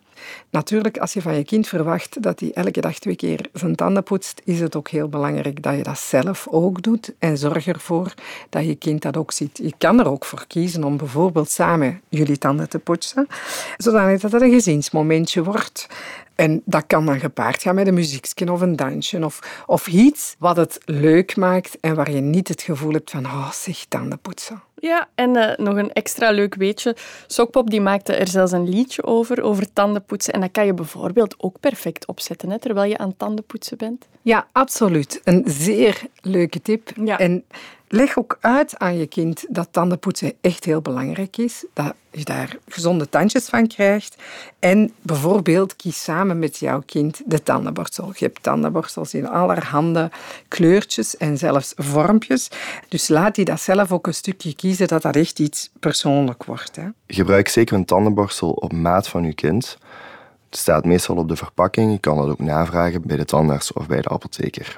Natuurlijk, 0.49 0.97
als 0.97 1.13
je 1.13 1.21
van 1.21 1.35
je 1.35 1.43
kind 1.43 1.67
verwacht 1.67 2.21
dat 2.21 2.39
hij 2.39 2.51
elke 2.53 2.81
dag 2.81 2.99
twee 2.99 3.15
keer 3.15 3.49
zijn 3.53 3.75
tanden 3.75 4.03
poetst, 4.03 4.41
is 4.43 4.59
het 4.59 4.75
ook 4.75 4.89
heel 4.89 5.09
belangrijk 5.09 5.63
dat 5.63 5.75
je 5.75 5.83
dat 5.83 5.99
zelf 5.99 6.47
ook 6.49 6.81
doet 6.81 7.13
en 7.19 7.37
zorg 7.37 7.67
ervoor 7.67 8.13
dat 8.49 8.65
je 8.65 8.75
kind 8.75 9.01
dat 9.01 9.17
ook 9.17 9.31
ziet. 9.31 9.59
Je 9.63 9.73
kan 9.77 9.99
er 9.99 10.09
ook 10.09 10.25
voor 10.25 10.45
kiezen 10.47 10.83
om 10.83 10.97
bijvoorbeeld 10.97 11.49
samen 11.49 12.01
jullie 12.09 12.37
tanden 12.37 12.69
te 12.69 12.79
poetsen, 12.79 13.27
zodat 13.77 14.21
dat 14.21 14.41
een 14.41 14.51
gezinsmomentje 14.51 15.43
wordt. 15.43 15.87
En 16.35 16.61
dat 16.65 16.83
kan 16.87 17.05
dan 17.05 17.19
gepaard 17.19 17.61
gaan 17.61 17.75
met 17.75 17.87
een 17.87 17.93
muziekje 17.93 18.51
of 18.51 18.61
een 18.61 18.75
dansje 18.75 19.25
of, 19.25 19.63
of 19.65 19.87
iets 19.87 20.35
wat 20.39 20.57
het 20.57 20.79
leuk 20.85 21.35
maakt 21.35 21.79
en 21.79 21.95
waar 21.95 22.11
je 22.11 22.21
niet 22.21 22.47
het 22.47 22.61
gevoel 22.61 22.91
hebt 22.91 23.11
van, 23.11 23.25
oh, 23.25 23.51
zeg, 23.51 23.85
tanden 23.85 24.19
poetsen. 24.19 24.61
Ja, 24.75 25.07
en 25.15 25.37
uh, 25.37 25.55
nog 25.55 25.75
een 25.75 25.93
extra 25.93 26.31
leuk 26.31 26.55
weetje. 26.55 26.95
Sokpop 27.27 27.69
die 27.69 27.81
maakte 27.81 28.13
er 28.13 28.27
zelfs 28.27 28.51
een 28.51 28.69
liedje 28.69 29.03
over, 29.03 29.41
over 29.41 29.73
tandenpoetsen. 29.73 30.33
En 30.33 30.41
dat 30.41 30.51
kan 30.51 30.65
je 30.65 30.73
bijvoorbeeld 30.73 31.35
ook 31.37 31.59
perfect 31.59 32.07
opzetten, 32.07 32.49
hè, 32.49 32.59
terwijl 32.59 32.89
je 32.89 32.97
aan 32.97 33.17
tandenpoetsen 33.17 33.77
bent. 33.77 34.07
Ja, 34.21 34.47
absoluut. 34.51 35.21
Een 35.23 35.43
zeer 35.47 36.01
leuke 36.21 36.61
tip. 36.61 36.91
Ja. 37.03 37.19
En 37.19 37.43
leg 37.87 38.17
ook 38.17 38.37
uit 38.41 38.77
aan 38.77 38.97
je 38.97 39.07
kind 39.07 39.45
dat 39.49 39.67
tandenpoetsen 39.71 40.33
echt 40.41 40.65
heel 40.65 40.81
belangrijk 40.81 41.37
is. 41.37 41.65
Dat 41.73 41.93
je 42.11 42.23
daar 42.23 42.57
gezonde 42.67 43.09
tandjes 43.09 43.45
van 43.45 43.67
krijgt. 43.67 44.15
En 44.59 44.93
bijvoorbeeld 45.01 45.75
kies 45.75 46.03
samen 46.03 46.39
met 46.39 46.57
jouw 46.57 46.81
kind 46.85 47.21
de 47.25 47.43
tandenborstel. 47.43 48.11
Je 48.17 48.25
hebt 48.25 48.43
tandenborstels 48.43 49.13
in 49.13 49.27
allerhande 49.27 50.11
kleurtjes 50.47 51.17
en 51.17 51.37
zelfs 51.37 51.73
vormpjes. 51.75 52.49
Dus 52.87 53.07
laat 53.07 53.35
die 53.35 53.45
dat 53.45 53.61
zelf 53.61 53.91
ook 53.91 54.07
een 54.07 54.13
stukje 54.13 54.53
dat 54.73 55.01
dat 55.01 55.15
echt 55.15 55.39
iets 55.39 55.69
persoonlijk 55.79 56.43
wordt. 56.43 56.75
Hè. 56.75 56.87
Gebruik 57.07 57.47
zeker 57.47 57.75
een 57.75 57.85
tandenborstel 57.85 58.51
op 58.51 58.73
maat 58.73 59.07
van 59.07 59.23
je 59.23 59.33
kind. 59.33 59.77
Het 60.49 60.57
staat 60.57 60.85
meestal 60.85 61.15
op 61.15 61.27
de 61.27 61.35
verpakking. 61.35 61.91
Je 61.91 61.99
kan 61.99 62.17
dat 62.17 62.29
ook 62.29 62.39
navragen 62.39 63.01
bij 63.07 63.17
de 63.17 63.25
tandarts 63.25 63.73
of 63.73 63.87
bij 63.87 64.01
de 64.01 64.09
apotheker. 64.09 64.77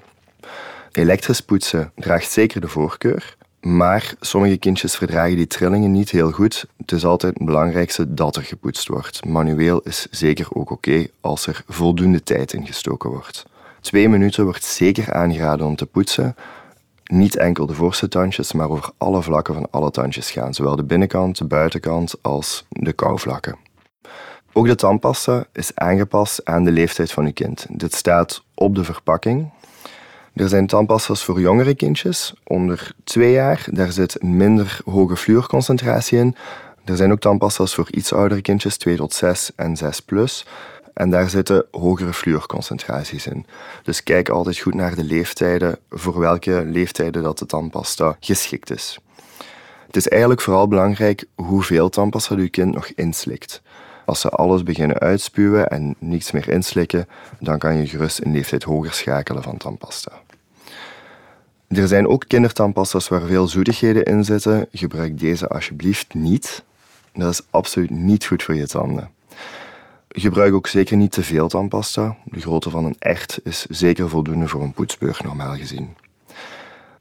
Elektrisch 0.91 1.41
poetsen 1.41 1.91
draagt 1.95 2.31
zeker 2.31 2.61
de 2.61 2.67
voorkeur, 2.67 3.35
maar 3.61 4.13
sommige 4.19 4.57
kindjes 4.57 4.95
verdragen 4.95 5.35
die 5.35 5.47
trillingen 5.47 5.91
niet 5.91 6.09
heel 6.09 6.31
goed. 6.31 6.65
Het 6.77 6.91
is 6.91 7.05
altijd 7.05 7.33
het 7.33 7.45
belangrijkste 7.45 8.13
dat 8.13 8.35
er 8.35 8.43
gepoetst 8.43 8.87
wordt. 8.87 9.25
Manueel 9.25 9.81
is 9.81 10.07
zeker 10.11 10.47
ook 10.53 10.69
oké 10.69 11.07
als 11.21 11.47
er 11.47 11.63
voldoende 11.67 12.23
tijd 12.23 12.53
in 12.53 12.65
gestoken 12.65 13.09
wordt. 13.09 13.45
Twee 13.81 14.09
minuten 14.09 14.43
wordt 14.43 14.63
zeker 14.63 15.13
aangeraden 15.13 15.65
om 15.65 15.75
te 15.75 15.85
poetsen. 15.85 16.35
Niet 17.07 17.37
enkel 17.37 17.65
de 17.65 17.73
voorste 17.73 18.07
tandjes, 18.07 18.53
maar 18.53 18.69
over 18.69 18.91
alle 18.97 19.21
vlakken 19.21 19.53
van 19.53 19.67
alle 19.71 19.91
tandjes 19.91 20.31
gaan. 20.31 20.53
Zowel 20.53 20.75
de 20.75 20.83
binnenkant, 20.83 21.37
de 21.37 21.45
buitenkant 21.45 22.15
als 22.21 22.65
de 22.69 22.93
kauwvlakken. 22.93 23.57
Ook 24.53 24.65
de 24.65 24.75
tandpasta 24.75 25.45
is 25.53 25.75
aangepast 25.75 26.45
aan 26.45 26.63
de 26.63 26.71
leeftijd 26.71 27.11
van 27.11 27.25
uw 27.25 27.33
kind. 27.33 27.65
Dit 27.69 27.93
staat 27.93 28.43
op 28.53 28.75
de 28.75 28.83
verpakking. 28.83 29.49
Er 30.33 30.49
zijn 30.49 30.67
tandpasta's 30.67 31.23
voor 31.23 31.39
jongere 31.39 31.75
kindjes, 31.75 32.33
onder 32.43 32.91
twee 33.03 33.31
jaar. 33.31 33.65
Daar 33.71 33.91
zit 33.91 34.23
minder 34.23 34.79
hoge 34.85 35.15
fluorconcentratie 35.15 36.17
in. 36.17 36.35
Er 36.85 36.95
zijn 36.95 37.11
ook 37.11 37.19
tandpasta's 37.19 37.75
voor 37.75 37.87
iets 37.91 38.13
oudere 38.13 38.41
kindjes, 38.41 38.77
2 38.77 38.95
tot 38.95 39.13
6 39.13 39.51
en 39.55 39.77
6 39.77 39.99
plus. 39.99 40.45
En 40.97 41.09
daar 41.09 41.29
zitten 41.29 41.65
hogere 41.71 42.13
fluorconcentraties 42.13 43.27
in. 43.27 43.45
Dus 43.83 44.03
kijk 44.03 44.29
altijd 44.29 44.57
goed 44.57 44.73
naar 44.73 44.95
de 44.95 45.03
leeftijden, 45.03 45.77
voor 45.89 46.19
welke 46.19 46.63
leeftijden 46.65 47.23
dat 47.23 47.39
de 47.39 47.45
tandpasta 47.45 48.17
geschikt 48.19 48.71
is. 48.71 48.99
Het 49.85 49.95
is 49.95 50.07
eigenlijk 50.07 50.41
vooral 50.41 50.67
belangrijk 50.67 51.25
hoeveel 51.35 51.89
tandpasta 51.89 52.35
uw 52.35 52.49
kind 52.49 52.73
nog 52.73 52.87
inslikt. 52.87 53.61
Als 54.05 54.19
ze 54.19 54.29
alles 54.29 54.63
beginnen 54.63 54.99
uitspuwen 54.99 55.67
en 55.67 55.95
niets 55.99 56.31
meer 56.31 56.49
inslikken, 56.49 57.07
dan 57.39 57.57
kan 57.57 57.77
je 57.77 57.87
gerust 57.87 58.21
een 58.21 58.31
leeftijd 58.31 58.63
hoger 58.63 58.93
schakelen 58.93 59.43
van 59.43 59.57
tandpasta. 59.57 60.11
Er 61.67 61.87
zijn 61.87 62.07
ook 62.07 62.23
kindertandpasta's 62.27 63.07
waar 63.07 63.21
veel 63.21 63.47
zoetigheden 63.47 64.03
in 64.03 64.23
zitten. 64.23 64.67
Gebruik 64.71 65.19
deze 65.19 65.47
alsjeblieft 65.47 66.13
niet. 66.13 66.63
Dat 67.13 67.31
is 67.31 67.41
absoluut 67.49 67.89
niet 67.89 68.25
goed 68.25 68.43
voor 68.43 68.55
je 68.55 68.67
tanden. 68.67 69.15
Gebruik 70.19 70.53
ook 70.53 70.67
zeker 70.67 70.97
niet 70.97 71.11
te 71.11 71.23
veel 71.23 71.47
tandpasta. 71.47 72.15
De 72.23 72.39
grootte 72.39 72.69
van 72.69 72.85
een 72.85 72.95
echt 72.99 73.39
is 73.43 73.65
zeker 73.69 74.09
voldoende 74.09 74.47
voor 74.47 74.61
een 74.61 74.73
poetsbeurt 74.73 75.23
normaal 75.23 75.55
gezien. 75.55 75.95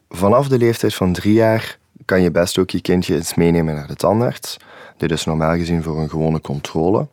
Vanaf 0.09 0.49
de 0.49 0.59
leeftijd 0.59 0.95
van 0.95 1.13
drie 1.13 1.33
jaar 1.33 1.79
kan 2.05 2.21
je 2.21 2.31
best 2.31 2.59
ook 2.59 2.71
je 2.71 2.81
kindje 2.81 3.15
eens 3.15 3.35
meenemen 3.35 3.75
naar 3.75 3.87
de 3.87 3.95
tandarts. 3.95 4.57
Dit 4.97 5.11
is 5.11 5.25
normaal 5.25 5.57
gezien 5.57 5.83
voor 5.83 5.99
een 5.99 6.09
gewone 6.09 6.41
controle. 6.41 7.07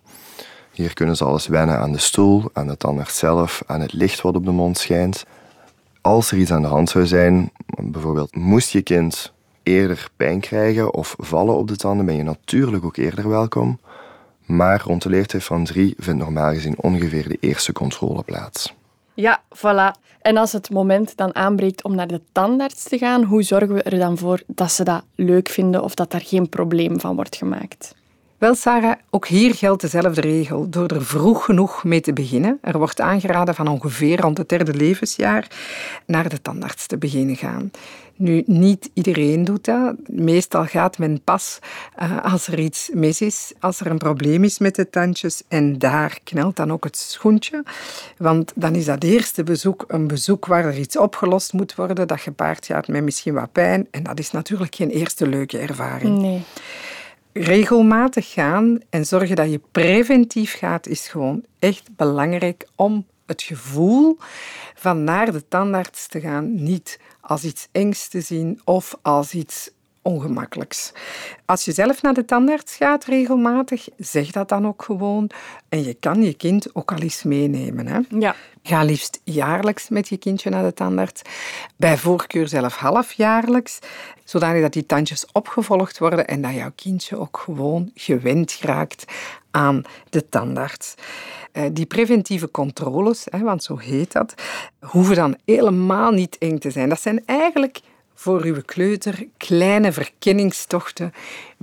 Hier 0.72 0.94
kunnen 0.94 1.16
ze 1.16 1.24
alles 1.24 1.48
wennen 1.48 1.80
aan 1.80 1.92
de 1.92 1.98
stoel, 1.98 2.50
aan 2.54 2.68
de 2.68 2.78
tandarts 2.78 3.18
zelf, 3.18 3.64
aan 3.66 3.82
het 3.82 3.94
licht 3.94 4.22
wat 4.22 4.36
op 4.36 4.46
de 4.46 4.52
mond 4.52 4.78
schijnt. 4.78 5.26
Als 6.02 6.32
er 6.32 6.38
iets 6.38 6.52
aan 6.52 6.62
de 6.62 6.68
hand 6.68 6.90
zou 6.90 7.06
zijn, 7.06 7.52
bijvoorbeeld 7.82 8.36
moest 8.36 8.70
je 8.70 8.82
kind 8.82 9.34
eerder 9.64 10.10
pijn 10.16 10.40
krijgen 10.40 10.94
of 10.94 11.16
vallen 11.18 11.58
op 11.58 11.68
de 11.68 11.76
tanden, 11.76 12.06
ben 12.06 12.16
je 12.16 12.24
natuurlijk 12.24 12.86
ook 12.86 12.98
eerder 12.98 13.30
welkom. 13.30 13.80
Maar 14.46 14.82
rond 14.82 15.02
de 15.02 15.10
leeftijd 15.10 15.44
van 15.44 15.64
drie 15.64 15.94
vindt 15.98 16.20
normaal 16.20 16.54
gezien 16.54 16.76
ongeveer 16.78 17.28
de 17.28 17.38
eerste 17.40 17.74
controle 17.74 18.24
plaats. 18.24 18.74
Ja, 19.14 19.44
voilà. 19.58 20.00
En 20.22 20.38
als 20.38 20.52
het 20.52 20.70
moment 20.70 21.18
dan 21.18 21.36
aanbreekt 21.36 21.84
om 21.84 21.96
naar 21.96 22.08
de 22.08 22.22
tandarts 22.32 22.84
te 22.84 22.98
gaan, 22.98 23.24
hoe 23.24 23.44
zorgen 23.44 23.74
we 23.74 23.84
er 23.84 24.00
dan 24.00 24.18
voor 24.18 24.42
dat 24.48 24.72
ze 24.72 24.84
dat 24.84 25.04
leuk 25.16 25.50
vinden 25.50 25.84
of 25.84 25.96
dat 25.96 26.12
daar 26.12 26.22
geen 26.22 26.50
probleem 26.50 27.00
van 27.00 27.16
wordt 27.16 27.36
gemaakt? 27.36 27.96
Wel, 28.38 28.56
Sarah, 28.56 28.96
ook 29.10 29.28
hier 29.28 29.56
geldt 29.56 29.82
dezelfde 29.82 30.22
regel. 30.22 30.70
Door 30.70 30.88
er 30.88 31.06
vroeg 31.06 31.46
genoeg 31.46 31.84
mee 31.84 32.02
te 32.02 32.14
beginnen. 32.14 32.58
Er 32.62 32.78
wordt 32.78 33.02
aangeraden 33.02 33.56
van 33.56 33.68
ongeveer 33.68 34.22
rond 34.22 34.38
het 34.38 34.50
derde 34.50 34.74
levensjaar 34.74 35.48
naar 36.06 36.30
de 36.30 36.42
tandarts 36.42 36.88
te 36.88 36.98
beginnen 36.98 37.36
gaan. 37.36 37.72
Nu, 38.16 38.44
niet 38.46 38.90
iedereen 38.94 39.44
doet 39.44 39.66
dat. 39.66 39.96
Meestal 40.08 40.66
gaat 40.66 40.98
men 40.98 41.22
pas 41.24 41.60
uh, 42.02 42.24
als 42.24 42.48
er 42.48 42.60
iets 42.60 42.90
mis 42.94 43.22
is, 43.22 43.54
als 43.60 43.80
er 43.80 43.88
een 43.88 43.98
probleem 43.98 44.44
is 44.44 44.60
met 44.60 44.76
de 44.76 44.90
tandjes. 44.90 45.44
En 45.48 45.78
daar 45.78 46.20
knelt 46.24 46.56
dan 46.56 46.72
ook 46.72 46.84
het 46.84 46.98
schoentje. 46.98 47.64
Want 48.18 48.52
dan 48.56 48.76
is 48.76 48.86
dat 48.86 49.04
eerste 49.04 49.44
bezoek 49.44 49.86
een 49.88 50.08
bezoek 50.08 50.46
waar 50.46 50.66
er 50.66 50.78
iets 50.78 50.98
opgelost 50.98 51.54
moet 51.54 51.76
worden, 51.76 52.08
dat 52.08 52.22
gepaard 52.22 52.66
gaat 52.66 52.88
met 52.88 53.04
misschien 53.04 53.34
wat 53.34 53.52
pijn. 53.52 53.88
En 53.92 54.04
dat 54.04 54.20
is 54.20 54.32
natuurlijk 54.32 54.76
geen 54.76 54.90
eerste 54.90 55.28
leuke 55.28 55.58
ervaring. 55.58 56.18
Nee 56.18 56.42
regelmatig 57.34 58.32
gaan 58.32 58.80
en 58.90 59.06
zorgen 59.06 59.36
dat 59.36 59.52
je 59.52 59.62
preventief 59.72 60.58
gaat, 60.58 60.88
is 60.88 61.08
gewoon 61.08 61.44
echt 61.60 61.96
belangrijk 61.96 62.68
om 62.76 63.06
het 63.26 63.42
gevoel 63.42 64.18
van 64.76 65.04
naar 65.04 65.32
de 65.32 65.48
tandarts 65.48 66.08
te 66.08 66.20
gaan. 66.20 66.64
Niet 66.64 67.00
als 67.22 67.44
iets 67.44 67.68
engs 67.72 68.08
te 68.08 68.22
zien 68.22 68.62
of 68.64 68.98
als 69.02 69.34
iets 69.34 69.72
ongemakkelijks. 70.04 70.92
Als 71.46 71.66
je 71.66 71.72
zelf 71.72 72.02
naar 72.02 72.14
de 72.14 72.26
tandarts 72.26 72.76
gaat 72.76 73.06
regelmatig, 73.06 73.88
zeg 73.98 74.32
dat 74.32 74.50
dan 74.50 74.68
ook 74.68 74.84
gewoon. 74.84 75.30
En 75.70 75.84
je 75.84 75.94
kan 75.94 76.24
je 76.24 76.34
kind 76.34 76.76
ook 76.76 76.92
al 76.92 76.98
eens 76.98 77.24
meenemen. 77.24 77.88
Hè? 77.88 78.00
Ja. 78.10 78.36
Ga 78.64 78.84
liefst 78.84 79.22
jaarlijks 79.24 79.90
met 79.90 80.08
je 80.08 80.18
kindje 80.18 80.50
naar 80.50 80.64
de 80.64 80.74
tandarts. 80.74 81.22
Bij 81.76 81.98
voorkeur 81.98 82.48
zelf 82.48 82.76
halfjaarlijks, 82.76 83.80
zodanig 84.24 84.62
dat 84.62 84.74
die 84.74 84.86
tandjes 84.86 85.26
opgevolgd 85.32 85.98
worden 85.98 86.28
en 86.28 86.42
dat 86.42 86.54
jouw 86.54 86.72
kindje 86.76 87.18
ook 87.18 87.42
gewoon 87.44 87.92
gewend 87.96 88.58
raakt 88.62 89.06
aan 89.52 89.82
de 90.10 90.30
tandarts. 90.30 90.96
Eh, 91.52 91.64
die 91.72 91.86
preventieve 91.86 92.52
controles, 92.52 93.28
want 93.32 93.64
zo 93.64 93.78
heet 93.78 94.12
dat, 94.12 94.34
hoeven 94.80 95.16
dan 95.16 95.38
helemaal 95.46 96.12
niet 96.12 96.38
eng 96.38 96.58
te 96.58 96.72
zijn. 96.72 96.90
Dat 96.90 97.02
zijn 97.02 97.24
eigenlijk 97.26 97.80
voor 98.14 98.44
uw 98.44 98.62
kleuter 98.66 99.28
kleine 99.38 99.92
verkenningstochten 99.92 101.14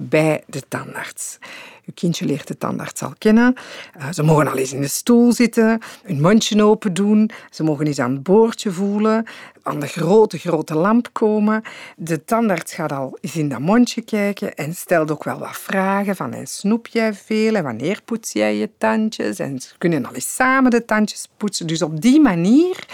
bij 0.09 0.43
de 0.47 0.63
tandarts. 0.69 1.39
Uw 1.87 1.93
kindje 1.95 2.25
leert 2.25 2.47
de 2.47 2.59
tandarts 2.59 3.03
al 3.03 3.13
kennen. 3.19 3.55
Eh, 3.95 4.13
ze 4.13 4.23
mogen 4.23 4.49
al 4.49 4.57
eens 4.57 4.73
in 4.73 4.81
de 4.81 4.89
stoel 4.89 5.33
zitten, 5.33 5.81
hun 6.03 6.21
mondje 6.21 6.65
open 6.65 6.95
doen. 6.95 7.31
Ze 7.51 7.63
mogen 7.63 7.87
eens 7.87 7.99
aan 7.99 8.13
het 8.13 8.23
boordje 8.23 8.71
voelen, 8.71 9.27
aan 9.63 9.81
de 9.81 9.87
grote, 9.87 10.39
grote 10.39 10.75
lamp 10.75 11.09
komen. 11.13 11.63
De 11.97 12.25
tandarts 12.25 12.75
gaat 12.75 12.93
al 12.93 13.19
eens 13.21 13.37
in 13.37 13.49
dat 13.49 13.59
mondje 13.59 14.03
kijken 14.03 14.55
en 14.55 14.75
stelt 14.75 15.11
ook 15.11 15.25
wel 15.25 15.39
wat 15.39 15.57
vragen 15.57 16.17
van 16.17 16.33
en 16.33 16.47
snoep 16.47 16.87
jij 16.87 17.15
veel 17.15 17.55
en 17.55 17.63
wanneer 17.63 18.01
poets 18.05 18.33
jij 18.33 18.57
je 18.57 18.71
tandjes? 18.79 19.39
En 19.39 19.61
ze 19.61 19.69
kunnen 19.79 20.07
al 20.07 20.15
eens 20.15 20.35
samen 20.35 20.71
de 20.71 20.85
tandjes 20.85 21.29
poetsen. 21.37 21.67
Dus 21.67 21.83
op 21.83 22.01
die 22.01 22.21
manier 22.21 22.87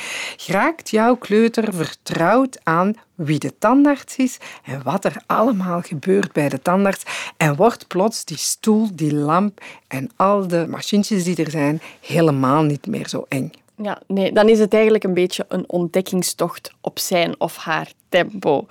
raakt 0.47 0.91
jouw 0.91 1.17
kleuter 1.17 1.75
vertrouwd 1.75 2.59
aan 2.63 2.95
wie 3.15 3.39
de 3.39 3.59
tandarts 3.59 4.17
is 4.17 4.39
en 4.65 4.83
wat 4.83 5.05
er 5.05 5.23
allemaal 5.27 5.81
gebeurt 5.81 6.33
bij 6.33 6.49
de 6.49 6.63
tandarts. 6.63 6.96
En 7.37 7.57
wordt 7.57 7.87
plots 7.87 8.25
die 8.25 8.37
stoel, 8.37 8.89
die 8.93 9.15
lamp 9.15 9.61
en 9.89 10.11
al 10.17 10.47
de 10.49 10.67
machientjes 10.69 11.25
die 11.25 11.45
er 11.45 11.51
zijn 11.51 11.81
helemaal 12.01 12.63
niet 12.63 12.87
meer 12.87 13.09
zo 13.09 13.25
eng. 13.29 13.51
Ja, 13.83 14.01
nee, 14.07 14.33
dan 14.33 14.49
is 14.49 14.59
het 14.59 14.75
eigenlijk 14.75 15.05
een 15.05 15.15
beetje 15.15 15.45
een 15.49 15.65
ontdekkingstocht 15.69 16.73
op 16.81 16.99
zijn 16.99 17.41
of 17.41 17.57
haar 17.57 17.93
tempo. 18.09 18.67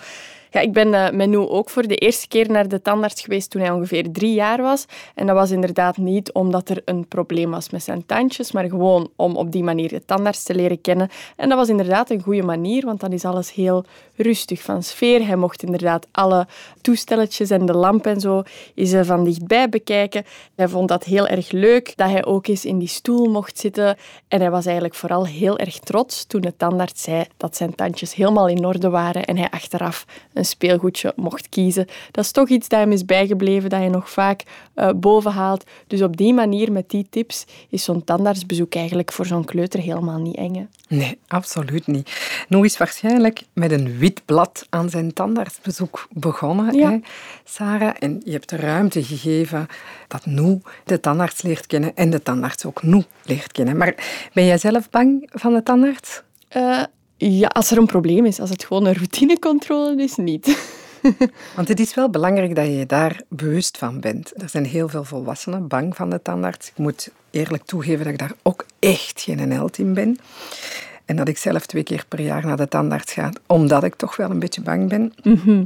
Ja, 0.56 0.62
ik 0.62 0.74
ben 0.74 0.88
uh, 0.88 1.10
met 1.10 1.36
ook 1.36 1.70
voor 1.70 1.88
de 1.88 1.96
eerste 1.96 2.28
keer 2.28 2.52
naar 2.52 2.68
de 2.68 2.82
tandarts 2.82 3.22
geweest 3.22 3.50
toen 3.50 3.62
hij 3.62 3.72
ongeveer 3.72 4.12
drie 4.12 4.34
jaar 4.34 4.62
was. 4.62 4.86
En 5.16 5.28
dat 5.28 5.36
was 5.36 5.52
inderdaad 5.52 5.98
niet 5.98 6.32
omdat 6.32 6.70
er 6.70 6.82
een 6.86 7.08
probleem 7.08 7.52
was 7.52 7.70
met 7.70 7.84
zijn 7.84 8.06
tandjes, 8.06 8.52
maar 8.52 8.70
gewoon 8.70 9.10
om 9.16 9.36
op 9.36 9.52
die 9.52 9.64
manier 9.64 9.90
de 9.90 10.06
tandarts 10.06 10.44
te 10.44 10.56
leren 10.56 10.82
kennen. 10.82 11.10
En 11.36 11.50
dat 11.50 11.58
was 11.58 11.70
inderdaad 11.70 12.10
een 12.10 12.22
goede 12.22 12.44
manier, 12.44 12.86
want 12.86 13.00
dan 13.00 13.12
is 13.12 13.26
alles 13.26 13.54
heel 13.54 13.86
rustig 14.16 14.62
van 14.62 14.84
sfeer. 14.84 15.26
Hij 15.26 15.36
mocht 15.36 15.64
inderdaad 15.64 16.08
alle 16.12 16.48
toestelletjes 16.82 17.50
en 17.50 17.66
de 17.66 17.74
lamp 17.74 18.06
en 18.06 18.20
zo 18.20 18.44
is 18.74 18.94
van 19.02 19.24
dichtbij 19.24 19.70
bekijken. 19.70 20.24
Hij 20.56 20.68
vond 20.68 20.88
dat 20.88 21.04
heel 21.04 21.28
erg 21.28 21.52
leuk 21.52 21.94
dat 21.96 22.10
hij 22.10 22.26
ook 22.26 22.48
eens 22.48 22.66
in 22.66 22.80
die 22.80 22.88
stoel 22.88 23.30
mocht 23.30 23.58
zitten. 23.58 23.98
En 24.28 24.40
hij 24.40 24.52
was 24.52 24.66
eigenlijk 24.66 24.96
vooral 24.96 25.26
heel 25.26 25.58
erg 25.58 25.80
trots 25.80 26.26
toen 26.26 26.42
de 26.42 26.56
tandarts 26.58 27.02
zei 27.02 27.26
dat 27.38 27.56
zijn 27.56 27.76
tandjes 27.76 28.14
helemaal 28.14 28.48
in 28.48 28.66
orde 28.66 28.90
waren 28.90 29.26
en 29.26 29.38
hij 29.38 29.50
achteraf 29.50 30.06
een 30.34 30.45
speelgoedje 30.46 31.14
mocht 31.16 31.50
kiezen. 31.50 31.88
Dat 32.12 32.24
is 32.24 32.32
toch 32.32 32.50
iets 32.50 32.68
dat 32.68 32.80
hem 32.80 32.92
is 32.92 33.06
bijgebleven, 33.06 33.70
dat 33.70 33.82
je 33.82 33.90
nog 33.90 34.10
vaak 34.10 34.44
uh, 34.76 34.90
boven 34.96 35.32
haalt. 35.32 35.64
Dus 35.88 36.02
op 36.02 36.18
die 36.18 36.34
manier, 36.34 36.72
met 36.72 36.90
die 36.90 37.08
tips, 37.10 37.46
is 37.70 37.84
zo'n 37.84 38.04
tandartsbezoek 38.04 38.76
eigenlijk 38.76 39.12
voor 39.12 39.26
zo'n 39.26 39.46
kleuter 39.46 39.80
helemaal 39.80 40.20
niet 40.20 40.36
eng. 40.36 40.70
Nee, 40.88 41.18
absoluut 41.28 41.88
niet. 41.88 42.10
Nu 42.48 42.64
is 42.64 42.78
waarschijnlijk 42.78 43.44
met 43.54 43.72
een 43.72 43.98
wit 43.98 44.22
blad 44.26 44.66
aan 44.70 44.90
zijn 44.90 45.14
tandartsbezoek 45.14 46.08
begonnen, 46.12 46.76
ja. 46.76 46.90
hè, 46.90 47.00
Sarah. 47.44 47.96
En 48.00 48.22
je 48.26 48.32
hebt 48.32 48.50
de 48.50 48.56
ruimte 48.56 49.04
gegeven 49.04 49.68
dat 50.08 50.26
Nu 50.26 50.62
de 50.84 51.00
tandarts 51.00 51.42
leert 51.42 51.68
kennen 51.68 51.96
en 51.96 52.10
de 52.10 52.22
tandarts 52.22 52.66
ook 52.66 52.84
Nu 52.84 53.04
leert 53.24 53.52
kennen. 53.52 53.78
Maar 53.78 53.96
ben 54.34 54.46
jij 54.46 54.58
zelf 54.58 54.90
bang 54.90 55.30
van 55.34 55.54
de 55.54 55.64
tandarts? 55.64 56.22
Uh, 56.58 56.84
ja, 57.18 57.48
als 57.48 57.72
er 57.72 57.78
een 57.78 57.86
probleem 57.86 58.26
is. 58.26 58.40
Als 58.40 58.50
het 58.50 58.66
gewoon 58.66 58.86
een 58.86 58.94
routinecontrole 58.94 60.04
is, 60.04 60.16
niet. 60.16 60.58
Want 61.56 61.68
het 61.68 61.80
is 61.80 61.94
wel 61.94 62.10
belangrijk 62.10 62.56
dat 62.56 62.66
je 62.66 62.86
daar 62.86 63.22
bewust 63.30 63.78
van 63.78 64.00
bent. 64.00 64.42
Er 64.42 64.50
zijn 64.50 64.66
heel 64.66 64.90
veel 64.90 65.04
volwassenen 65.04 65.68
bang 65.68 65.96
van 65.96 66.10
de 66.10 66.22
tandarts. 66.22 66.68
Ik 66.68 66.78
moet 66.78 67.10
eerlijk 67.32 67.64
toegeven 67.64 68.04
dat 68.04 68.14
ik 68.14 68.20
daar 68.20 68.36
ook 68.44 68.66
echt 68.80 69.22
geen 69.22 69.52
held 69.52 69.78
in 69.78 69.94
ben. 69.94 70.20
En 71.06 71.16
dat 71.16 71.28
ik 71.28 71.38
zelf 71.38 71.66
twee 71.66 71.84
keer 71.84 72.06
per 72.08 72.22
jaar 72.22 72.46
naar 72.46 72.58
de 72.58 72.68
tandarts 72.68 73.14
ga, 73.14 73.32
omdat 73.48 73.84
ik 73.84 73.96
toch 73.96 74.16
wel 74.16 74.30
een 74.30 74.40
beetje 74.40 74.62
bang 74.62 74.90
ben. 74.90 75.14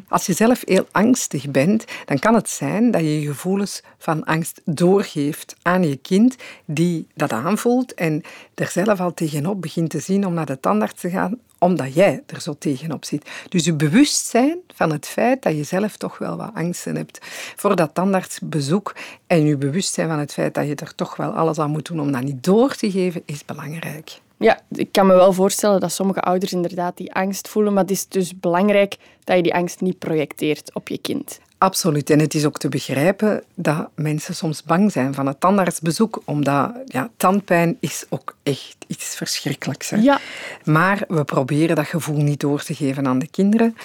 Als 0.07 0.25
je 0.25 0.33
zelf 0.33 0.61
heel 0.65 0.87
angstig 0.91 1.51
bent, 1.51 1.85
dan 2.05 2.19
kan 2.19 2.33
het 2.33 2.49
zijn 2.49 2.91
dat 2.91 3.01
je 3.01 3.21
je 3.21 3.27
gevoelens 3.27 3.83
van 3.97 4.23
angst 4.23 4.61
doorgeeft 4.65 5.55
aan 5.61 5.83
je 5.83 5.95
kind, 5.95 6.35
die 6.65 7.07
dat 7.13 7.31
aanvoelt 7.31 7.93
en 7.93 8.21
er 8.55 8.67
zelf 8.67 8.99
al 8.99 9.13
tegenop 9.13 9.61
begint 9.61 9.89
te 9.89 9.99
zien 9.99 10.25
om 10.25 10.33
naar 10.33 10.45
de 10.45 10.59
tandarts 10.59 11.01
te 11.01 11.09
gaan, 11.09 11.37
omdat 11.59 11.93
jij 11.93 12.23
er 12.25 12.41
zo 12.41 12.55
tegenop 12.59 13.05
zit. 13.05 13.29
Dus 13.49 13.65
je 13.65 13.73
bewustzijn 13.73 14.57
van 14.75 14.91
het 14.91 15.07
feit 15.07 15.41
dat 15.41 15.55
je 15.55 15.63
zelf 15.63 15.97
toch 15.97 16.17
wel 16.17 16.37
wat 16.37 16.51
angsten 16.53 16.95
hebt 16.95 17.19
voor 17.55 17.75
dat 17.75 17.93
tandartsbezoek 17.93 18.95
en 19.27 19.45
je 19.45 19.57
bewustzijn 19.57 20.07
van 20.07 20.19
het 20.19 20.33
feit 20.33 20.53
dat 20.53 20.67
je 20.67 20.75
er 20.75 20.95
toch 20.95 21.15
wel 21.15 21.31
alles 21.31 21.59
aan 21.59 21.71
moet 21.71 21.85
doen 21.85 21.99
om 21.99 22.11
dat 22.11 22.23
niet 22.23 22.43
door 22.43 22.75
te 22.75 22.91
geven, 22.91 23.21
is 23.25 23.45
belangrijk. 23.45 24.19
Ja, 24.39 24.59
ik 24.71 24.91
kan 24.91 25.07
me 25.07 25.13
wel 25.13 25.33
voorstellen 25.33 25.79
dat 25.79 25.91
sommige 25.91 26.21
ouders 26.21 26.53
inderdaad 26.53 26.97
die 26.97 27.13
angst 27.13 27.47
voelen, 27.47 27.73
maar 27.73 27.81
het 27.81 27.91
is 27.91 28.07
dus 28.07 28.39
belangrijk 28.39 28.97
dat 29.23 29.35
je 29.35 29.43
die 29.43 29.53
angst 29.53 29.81
niet 29.81 29.99
projecteert 29.99 30.73
op 30.73 30.87
je 30.87 30.97
kind. 30.97 31.39
Absoluut. 31.57 32.09
En 32.09 32.19
het 32.19 32.33
is 32.33 32.45
ook 32.45 32.57
te 32.57 32.69
begrijpen 32.69 33.43
dat 33.55 33.89
mensen 33.95 34.35
soms 34.35 34.63
bang 34.63 34.91
zijn 34.91 35.13
van 35.13 35.27
het 35.27 35.39
tandartsbezoek, 35.39 36.21
omdat 36.25 36.71
ja, 36.85 37.09
tandpijn 37.17 37.77
is 37.79 38.05
ook 38.09 38.35
echt 38.43 38.75
iets 38.87 39.15
verschrikkelijks. 39.15 39.89
Hè? 39.89 39.97
Ja. 39.97 40.19
Maar 40.63 41.03
we 41.07 41.23
proberen 41.23 41.75
dat 41.75 41.85
gevoel 41.85 42.21
niet 42.21 42.39
door 42.39 42.63
te 42.63 42.75
geven 42.75 43.07
aan 43.07 43.19
de 43.19 43.27
kinderen. 43.27 43.75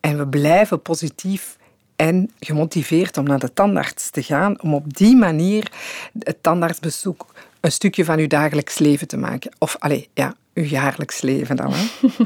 En 0.00 0.18
we 0.18 0.26
blijven 0.26 0.82
positief 0.82 1.56
en 1.96 2.30
gemotiveerd 2.40 3.16
om 3.16 3.24
naar 3.24 3.38
de 3.38 3.52
tandarts 3.52 4.10
te 4.10 4.22
gaan, 4.22 4.62
om 4.62 4.74
op 4.74 4.96
die 4.96 5.16
manier 5.16 5.72
het 6.18 6.42
tandartsbezoek 6.42 7.26
een 7.60 7.72
stukje 7.72 8.04
van 8.04 8.18
uw 8.18 8.26
dagelijks 8.26 8.78
leven 8.78 9.08
te 9.08 9.16
maken. 9.16 9.52
Of, 9.58 9.76
allez, 9.78 10.06
ja, 10.14 10.34
uw 10.54 10.64
jaarlijks 10.64 11.20
leven 11.20 11.56
dan. 11.56 11.72
Hè. 11.72 11.86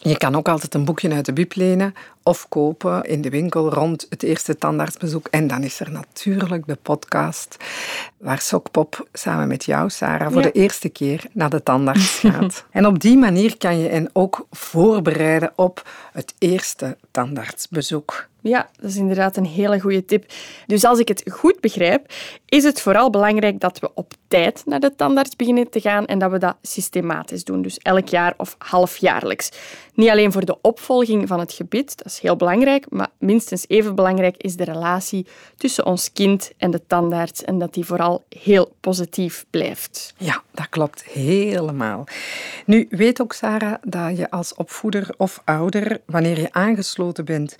Je 0.00 0.16
kan 0.16 0.36
ook 0.36 0.48
altijd 0.48 0.74
een 0.74 0.84
boekje 0.84 1.12
uit 1.12 1.24
de 1.24 1.32
bib 1.32 1.54
lenen 1.54 1.94
of 2.22 2.48
kopen 2.48 3.04
in 3.04 3.22
de 3.22 3.30
winkel 3.30 3.72
rond 3.72 4.06
het 4.08 4.22
eerste 4.22 4.58
tandartsbezoek. 4.58 5.26
En 5.30 5.46
dan 5.46 5.62
is 5.62 5.80
er 5.80 5.90
natuurlijk 5.90 6.66
de 6.66 6.78
podcast 6.82 7.56
waar 8.16 8.40
Sokpop 8.40 9.08
samen 9.12 9.48
met 9.48 9.64
jou, 9.64 9.90
Sarah, 9.90 10.32
voor 10.32 10.42
de 10.42 10.52
eerste 10.52 10.88
keer 10.88 11.24
naar 11.32 11.50
de 11.50 11.62
tandarts 11.62 12.18
gaat. 12.24 12.64
en 12.70 12.86
op 12.86 13.00
die 13.00 13.16
manier 13.16 13.56
kan 13.56 13.78
je 13.78 13.88
hen 13.88 14.10
ook 14.12 14.46
voorbereiden 14.50 15.52
op 15.54 15.88
het 16.12 16.34
eerste 16.38 16.96
tandartsbezoek. 17.10 18.27
Ja, 18.40 18.70
dat 18.80 18.90
is 18.90 18.96
inderdaad 18.96 19.36
een 19.36 19.46
hele 19.46 19.80
goede 19.80 20.04
tip. 20.04 20.32
Dus 20.66 20.84
als 20.84 20.98
ik 20.98 21.08
het 21.08 21.22
goed 21.30 21.60
begrijp, 21.60 22.12
is 22.44 22.64
het 22.64 22.80
vooral 22.80 23.10
belangrijk 23.10 23.60
dat 23.60 23.78
we 23.78 23.90
op 23.94 24.12
tijd 24.28 24.62
naar 24.66 24.80
de 24.80 24.94
tandarts 24.96 25.36
beginnen 25.36 25.70
te 25.70 25.80
gaan 25.80 26.06
en 26.06 26.18
dat 26.18 26.30
we 26.30 26.38
dat 26.38 26.56
systematisch 26.62 27.44
doen. 27.44 27.62
Dus 27.62 27.78
elk 27.78 28.08
jaar 28.08 28.34
of 28.36 28.54
halfjaarlijks. 28.58 29.50
Niet 29.94 30.08
alleen 30.08 30.32
voor 30.32 30.44
de 30.44 30.60
opvolging 30.60 31.28
van 31.28 31.40
het 31.40 31.52
gebit, 31.52 31.96
dat 31.96 32.06
is 32.06 32.18
heel 32.18 32.36
belangrijk, 32.36 32.86
maar 32.90 33.08
minstens 33.18 33.64
even 33.68 33.94
belangrijk 33.94 34.36
is 34.36 34.56
de 34.56 34.64
relatie 34.64 35.26
tussen 35.56 35.86
ons 35.86 36.12
kind 36.12 36.52
en 36.56 36.70
de 36.70 36.80
tandarts 36.86 37.44
en 37.44 37.58
dat 37.58 37.74
die 37.74 37.84
vooral 37.84 38.24
heel 38.28 38.72
positief 38.80 39.44
blijft. 39.50 40.14
Ja, 40.16 40.42
dat 40.50 40.68
klopt 40.68 41.04
helemaal. 41.04 42.04
Nu, 42.64 42.86
weet 42.90 43.20
ook 43.20 43.32
Sarah 43.32 43.74
dat 43.82 44.16
je 44.16 44.30
als 44.30 44.54
opvoeder 44.54 45.14
of 45.16 45.42
ouder, 45.44 46.00
wanneer 46.06 46.40
je 46.40 46.52
aangesloten 46.52 47.24
bent 47.24 47.56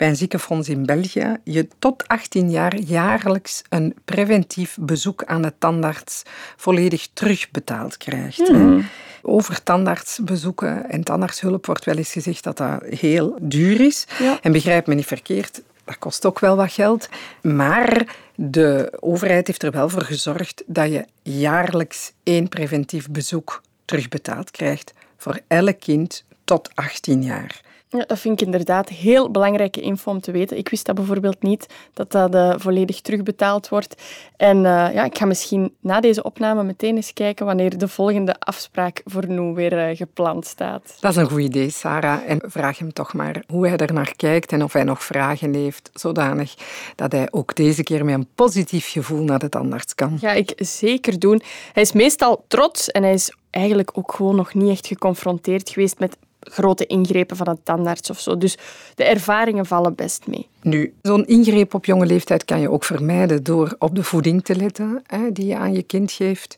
bij 0.00 0.08
een 0.08 0.16
ziekenfonds 0.16 0.68
in 0.68 0.86
België 0.86 1.36
je 1.44 1.68
tot 1.78 2.08
18 2.08 2.50
jaar 2.50 2.78
jaarlijks 2.78 3.62
een 3.68 3.94
preventief 4.04 4.76
bezoek 4.80 5.24
aan 5.24 5.42
de 5.42 5.52
tandarts 5.58 6.22
volledig 6.56 7.08
terugbetaald 7.12 7.96
krijgt. 7.96 8.48
Hmm. 8.48 8.88
Over 9.22 9.62
tandartsbezoeken 9.62 10.90
en 10.90 11.04
tandartshulp 11.04 11.66
wordt 11.66 11.84
wel 11.84 11.96
eens 11.96 12.12
gezegd 12.12 12.44
dat 12.44 12.56
dat 12.56 12.82
heel 12.82 13.38
duur 13.40 13.80
is. 13.80 14.06
En 14.42 14.52
begrijp 14.52 14.86
me 14.86 14.94
niet 14.94 15.06
verkeerd, 15.06 15.62
dat 15.84 15.98
kost 15.98 16.26
ook 16.26 16.38
wel 16.38 16.56
wat 16.56 16.72
geld. 16.72 17.08
Maar 17.42 18.16
de 18.34 18.92
overheid 19.00 19.46
heeft 19.46 19.62
er 19.62 19.70
wel 19.70 19.88
voor 19.88 20.04
gezorgd 20.04 20.62
dat 20.66 20.90
je 20.90 21.04
jaarlijks 21.22 22.12
één 22.22 22.48
preventief 22.48 23.10
bezoek 23.10 23.62
terugbetaald 23.84 24.50
krijgt 24.50 24.92
voor 25.16 25.40
elk 25.46 25.80
kind 25.80 26.24
tot 26.44 26.70
18 26.74 27.22
jaar. 27.22 27.60
Ja, 27.92 28.04
dat 28.06 28.18
vind 28.18 28.40
ik 28.40 28.46
inderdaad 28.46 28.88
heel 28.88 29.30
belangrijke 29.30 29.80
info 29.80 30.10
om 30.10 30.20
te 30.20 30.30
weten. 30.30 30.56
Ik 30.56 30.68
wist 30.68 30.86
dat 30.86 30.94
bijvoorbeeld 30.94 31.42
niet, 31.42 31.66
dat 31.94 32.12
dat 32.12 32.34
uh, 32.34 32.54
volledig 32.56 33.00
terugbetaald 33.00 33.68
wordt. 33.68 34.02
En 34.36 34.56
uh, 34.56 34.62
ja, 34.64 35.04
ik 35.04 35.18
ga 35.18 35.24
misschien 35.26 35.74
na 35.80 36.00
deze 36.00 36.22
opname 36.22 36.62
meteen 36.62 36.96
eens 36.96 37.12
kijken 37.12 37.46
wanneer 37.46 37.78
de 37.78 37.88
volgende 37.88 38.34
afspraak 38.38 39.00
voor 39.04 39.26
nu 39.28 39.54
weer 39.54 39.90
uh, 39.90 39.96
gepland 39.96 40.46
staat. 40.46 40.96
Dat 41.00 41.10
is 41.10 41.16
een 41.16 41.30
goed 41.30 41.40
idee, 41.40 41.70
Sarah. 41.70 42.18
En 42.26 42.42
vraag 42.46 42.78
hem 42.78 42.92
toch 42.92 43.14
maar 43.14 43.42
hoe 43.48 43.68
hij 43.68 43.76
er 43.76 43.92
naar 43.92 44.12
kijkt 44.16 44.52
en 44.52 44.62
of 44.62 44.72
hij 44.72 44.84
nog 44.84 45.04
vragen 45.04 45.54
heeft, 45.54 45.90
zodanig 45.94 46.54
dat 46.94 47.12
hij 47.12 47.28
ook 47.30 47.54
deze 47.54 47.82
keer 47.82 48.04
met 48.04 48.14
een 48.14 48.28
positief 48.34 48.90
gevoel 48.90 49.22
naar 49.22 49.38
de 49.38 49.48
tandarts 49.48 49.94
kan. 49.94 50.18
Ga 50.18 50.32
ik 50.32 50.52
zeker 50.56 51.18
doen. 51.18 51.42
Hij 51.72 51.82
is 51.82 51.92
meestal 51.92 52.44
trots 52.48 52.90
en 52.90 53.02
hij 53.02 53.12
is 53.12 53.34
eigenlijk 53.50 53.90
ook 53.92 54.12
gewoon 54.12 54.36
nog 54.36 54.54
niet 54.54 54.70
echt 54.70 54.86
geconfronteerd 54.86 55.70
geweest 55.70 55.98
met 55.98 56.16
grote 56.40 56.86
ingrepen 56.86 57.36
van 57.36 57.48
een 57.48 57.62
tandarts 57.62 58.10
of 58.10 58.20
zo. 58.20 58.38
Dus 58.38 58.58
de 58.94 59.04
ervaringen 59.04 59.66
vallen 59.66 59.94
best 59.94 60.26
mee. 60.26 60.48
Nu, 60.62 60.94
zo'n 61.02 61.26
ingreep 61.26 61.74
op 61.74 61.84
jonge 61.84 62.06
leeftijd 62.06 62.44
kan 62.44 62.60
je 62.60 62.70
ook 62.70 62.84
vermijden 62.84 63.42
door 63.42 63.76
op 63.78 63.94
de 63.94 64.02
voeding 64.02 64.44
te 64.44 64.56
letten 64.56 65.02
hè, 65.06 65.32
die 65.32 65.46
je 65.46 65.56
aan 65.56 65.72
je 65.72 65.82
kind 65.82 66.12
geeft. 66.12 66.54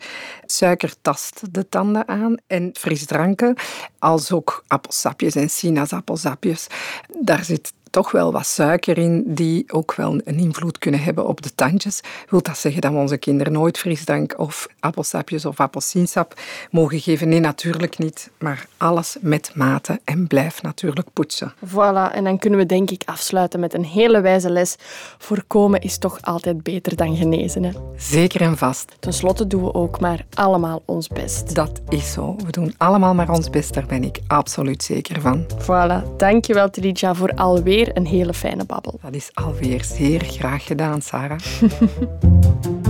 Suiker 0.47 0.95
tast 1.03 1.40
de 1.51 1.68
tanden 1.68 2.09
aan 2.09 2.37
en 2.47 2.71
frisdranken, 2.73 3.57
als 3.99 4.33
ook 4.33 4.64
appelsapjes 4.66 5.35
en 5.35 5.51
sinaasappelsapjes. 5.51 6.66
Daar 7.21 7.45
zit 7.45 7.73
toch 7.92 8.11
wel 8.11 8.33
wat 8.33 8.46
suiker 8.46 8.98
in 8.98 9.24
die 9.26 9.64
ook 9.72 9.94
wel 9.94 10.20
een 10.24 10.38
invloed 10.38 10.78
kunnen 10.78 11.02
hebben 11.02 11.26
op 11.26 11.42
de 11.42 11.55
tandjes. 11.55 12.00
Wil 12.28 12.42
dat 12.42 12.59
zeggen 12.59 12.81
dat 12.81 12.92
we 12.92 12.98
onze 12.98 13.16
kinderen 13.16 13.52
nooit 13.52 13.78
frisdrank 13.78 14.38
of 14.38 14.68
appelsapjes 14.81 15.44
of 15.44 15.61
appelsiensap 15.61 16.40
mogen 16.70 17.00
geven? 17.00 17.28
Nee, 17.28 17.40
natuurlijk 17.40 17.98
niet. 17.98 18.31
Maar 18.38 18.66
alles 18.76 19.16
met 19.20 19.50
mate 19.55 20.00
en 20.05 20.26
blijf 20.26 20.62
natuurlijk 20.62 21.09
poetsen. 21.12 21.52
Voilà, 21.66 22.14
en 22.14 22.24
dan 22.24 22.38
kunnen 22.38 22.59
we 22.59 22.66
denk 22.66 22.90
ik 22.90 23.02
afsluiten 23.05 23.61
met 23.61 23.74
een 23.74 23.85
hele 23.85 24.20
wijze 24.20 24.50
les. 24.50 24.76
Voorkomen 25.18 25.81
is 25.81 25.98
toch 25.98 26.18
altijd 26.22 26.62
beter 26.62 26.96
dan 26.96 27.16
genezen. 27.16 27.62
Hè? 27.62 27.70
Zeker 27.96 28.40
en 28.40 28.57
vast. 28.57 28.92
Ten 29.00 29.12
slotte 29.12 29.46
doen 29.46 29.62
we 29.62 29.74
ook 29.74 30.00
maar 30.00 30.24
allemaal 30.35 30.83
ons 30.85 31.09
best. 31.09 31.55
Dat 31.55 31.81
is 31.88 32.12
zo. 32.12 32.37
We 32.44 32.50
doen 32.50 32.74
allemaal 32.76 33.14
maar 33.14 33.31
ons 33.31 33.50
best, 33.50 33.74
daar 33.74 33.87
ben 33.87 34.05
ik 34.05 34.20
absoluut 34.26 34.83
zeker 34.83 35.20
van. 35.20 35.46
Voilà, 35.59 36.16
dankjewel 36.16 36.70
Tridja 36.70 37.14
voor 37.14 37.31
alweer 37.35 37.82
een 37.95 38.07
hele 38.07 38.35
fijne 38.35 38.64
babbel. 38.64 38.99
Dat 39.03 39.14
is 39.14 39.31
alweer 39.35 39.85
zeer 39.85 40.21
graag 40.25 40.66
gedaan, 40.66 41.03
Sarah. 41.03 41.40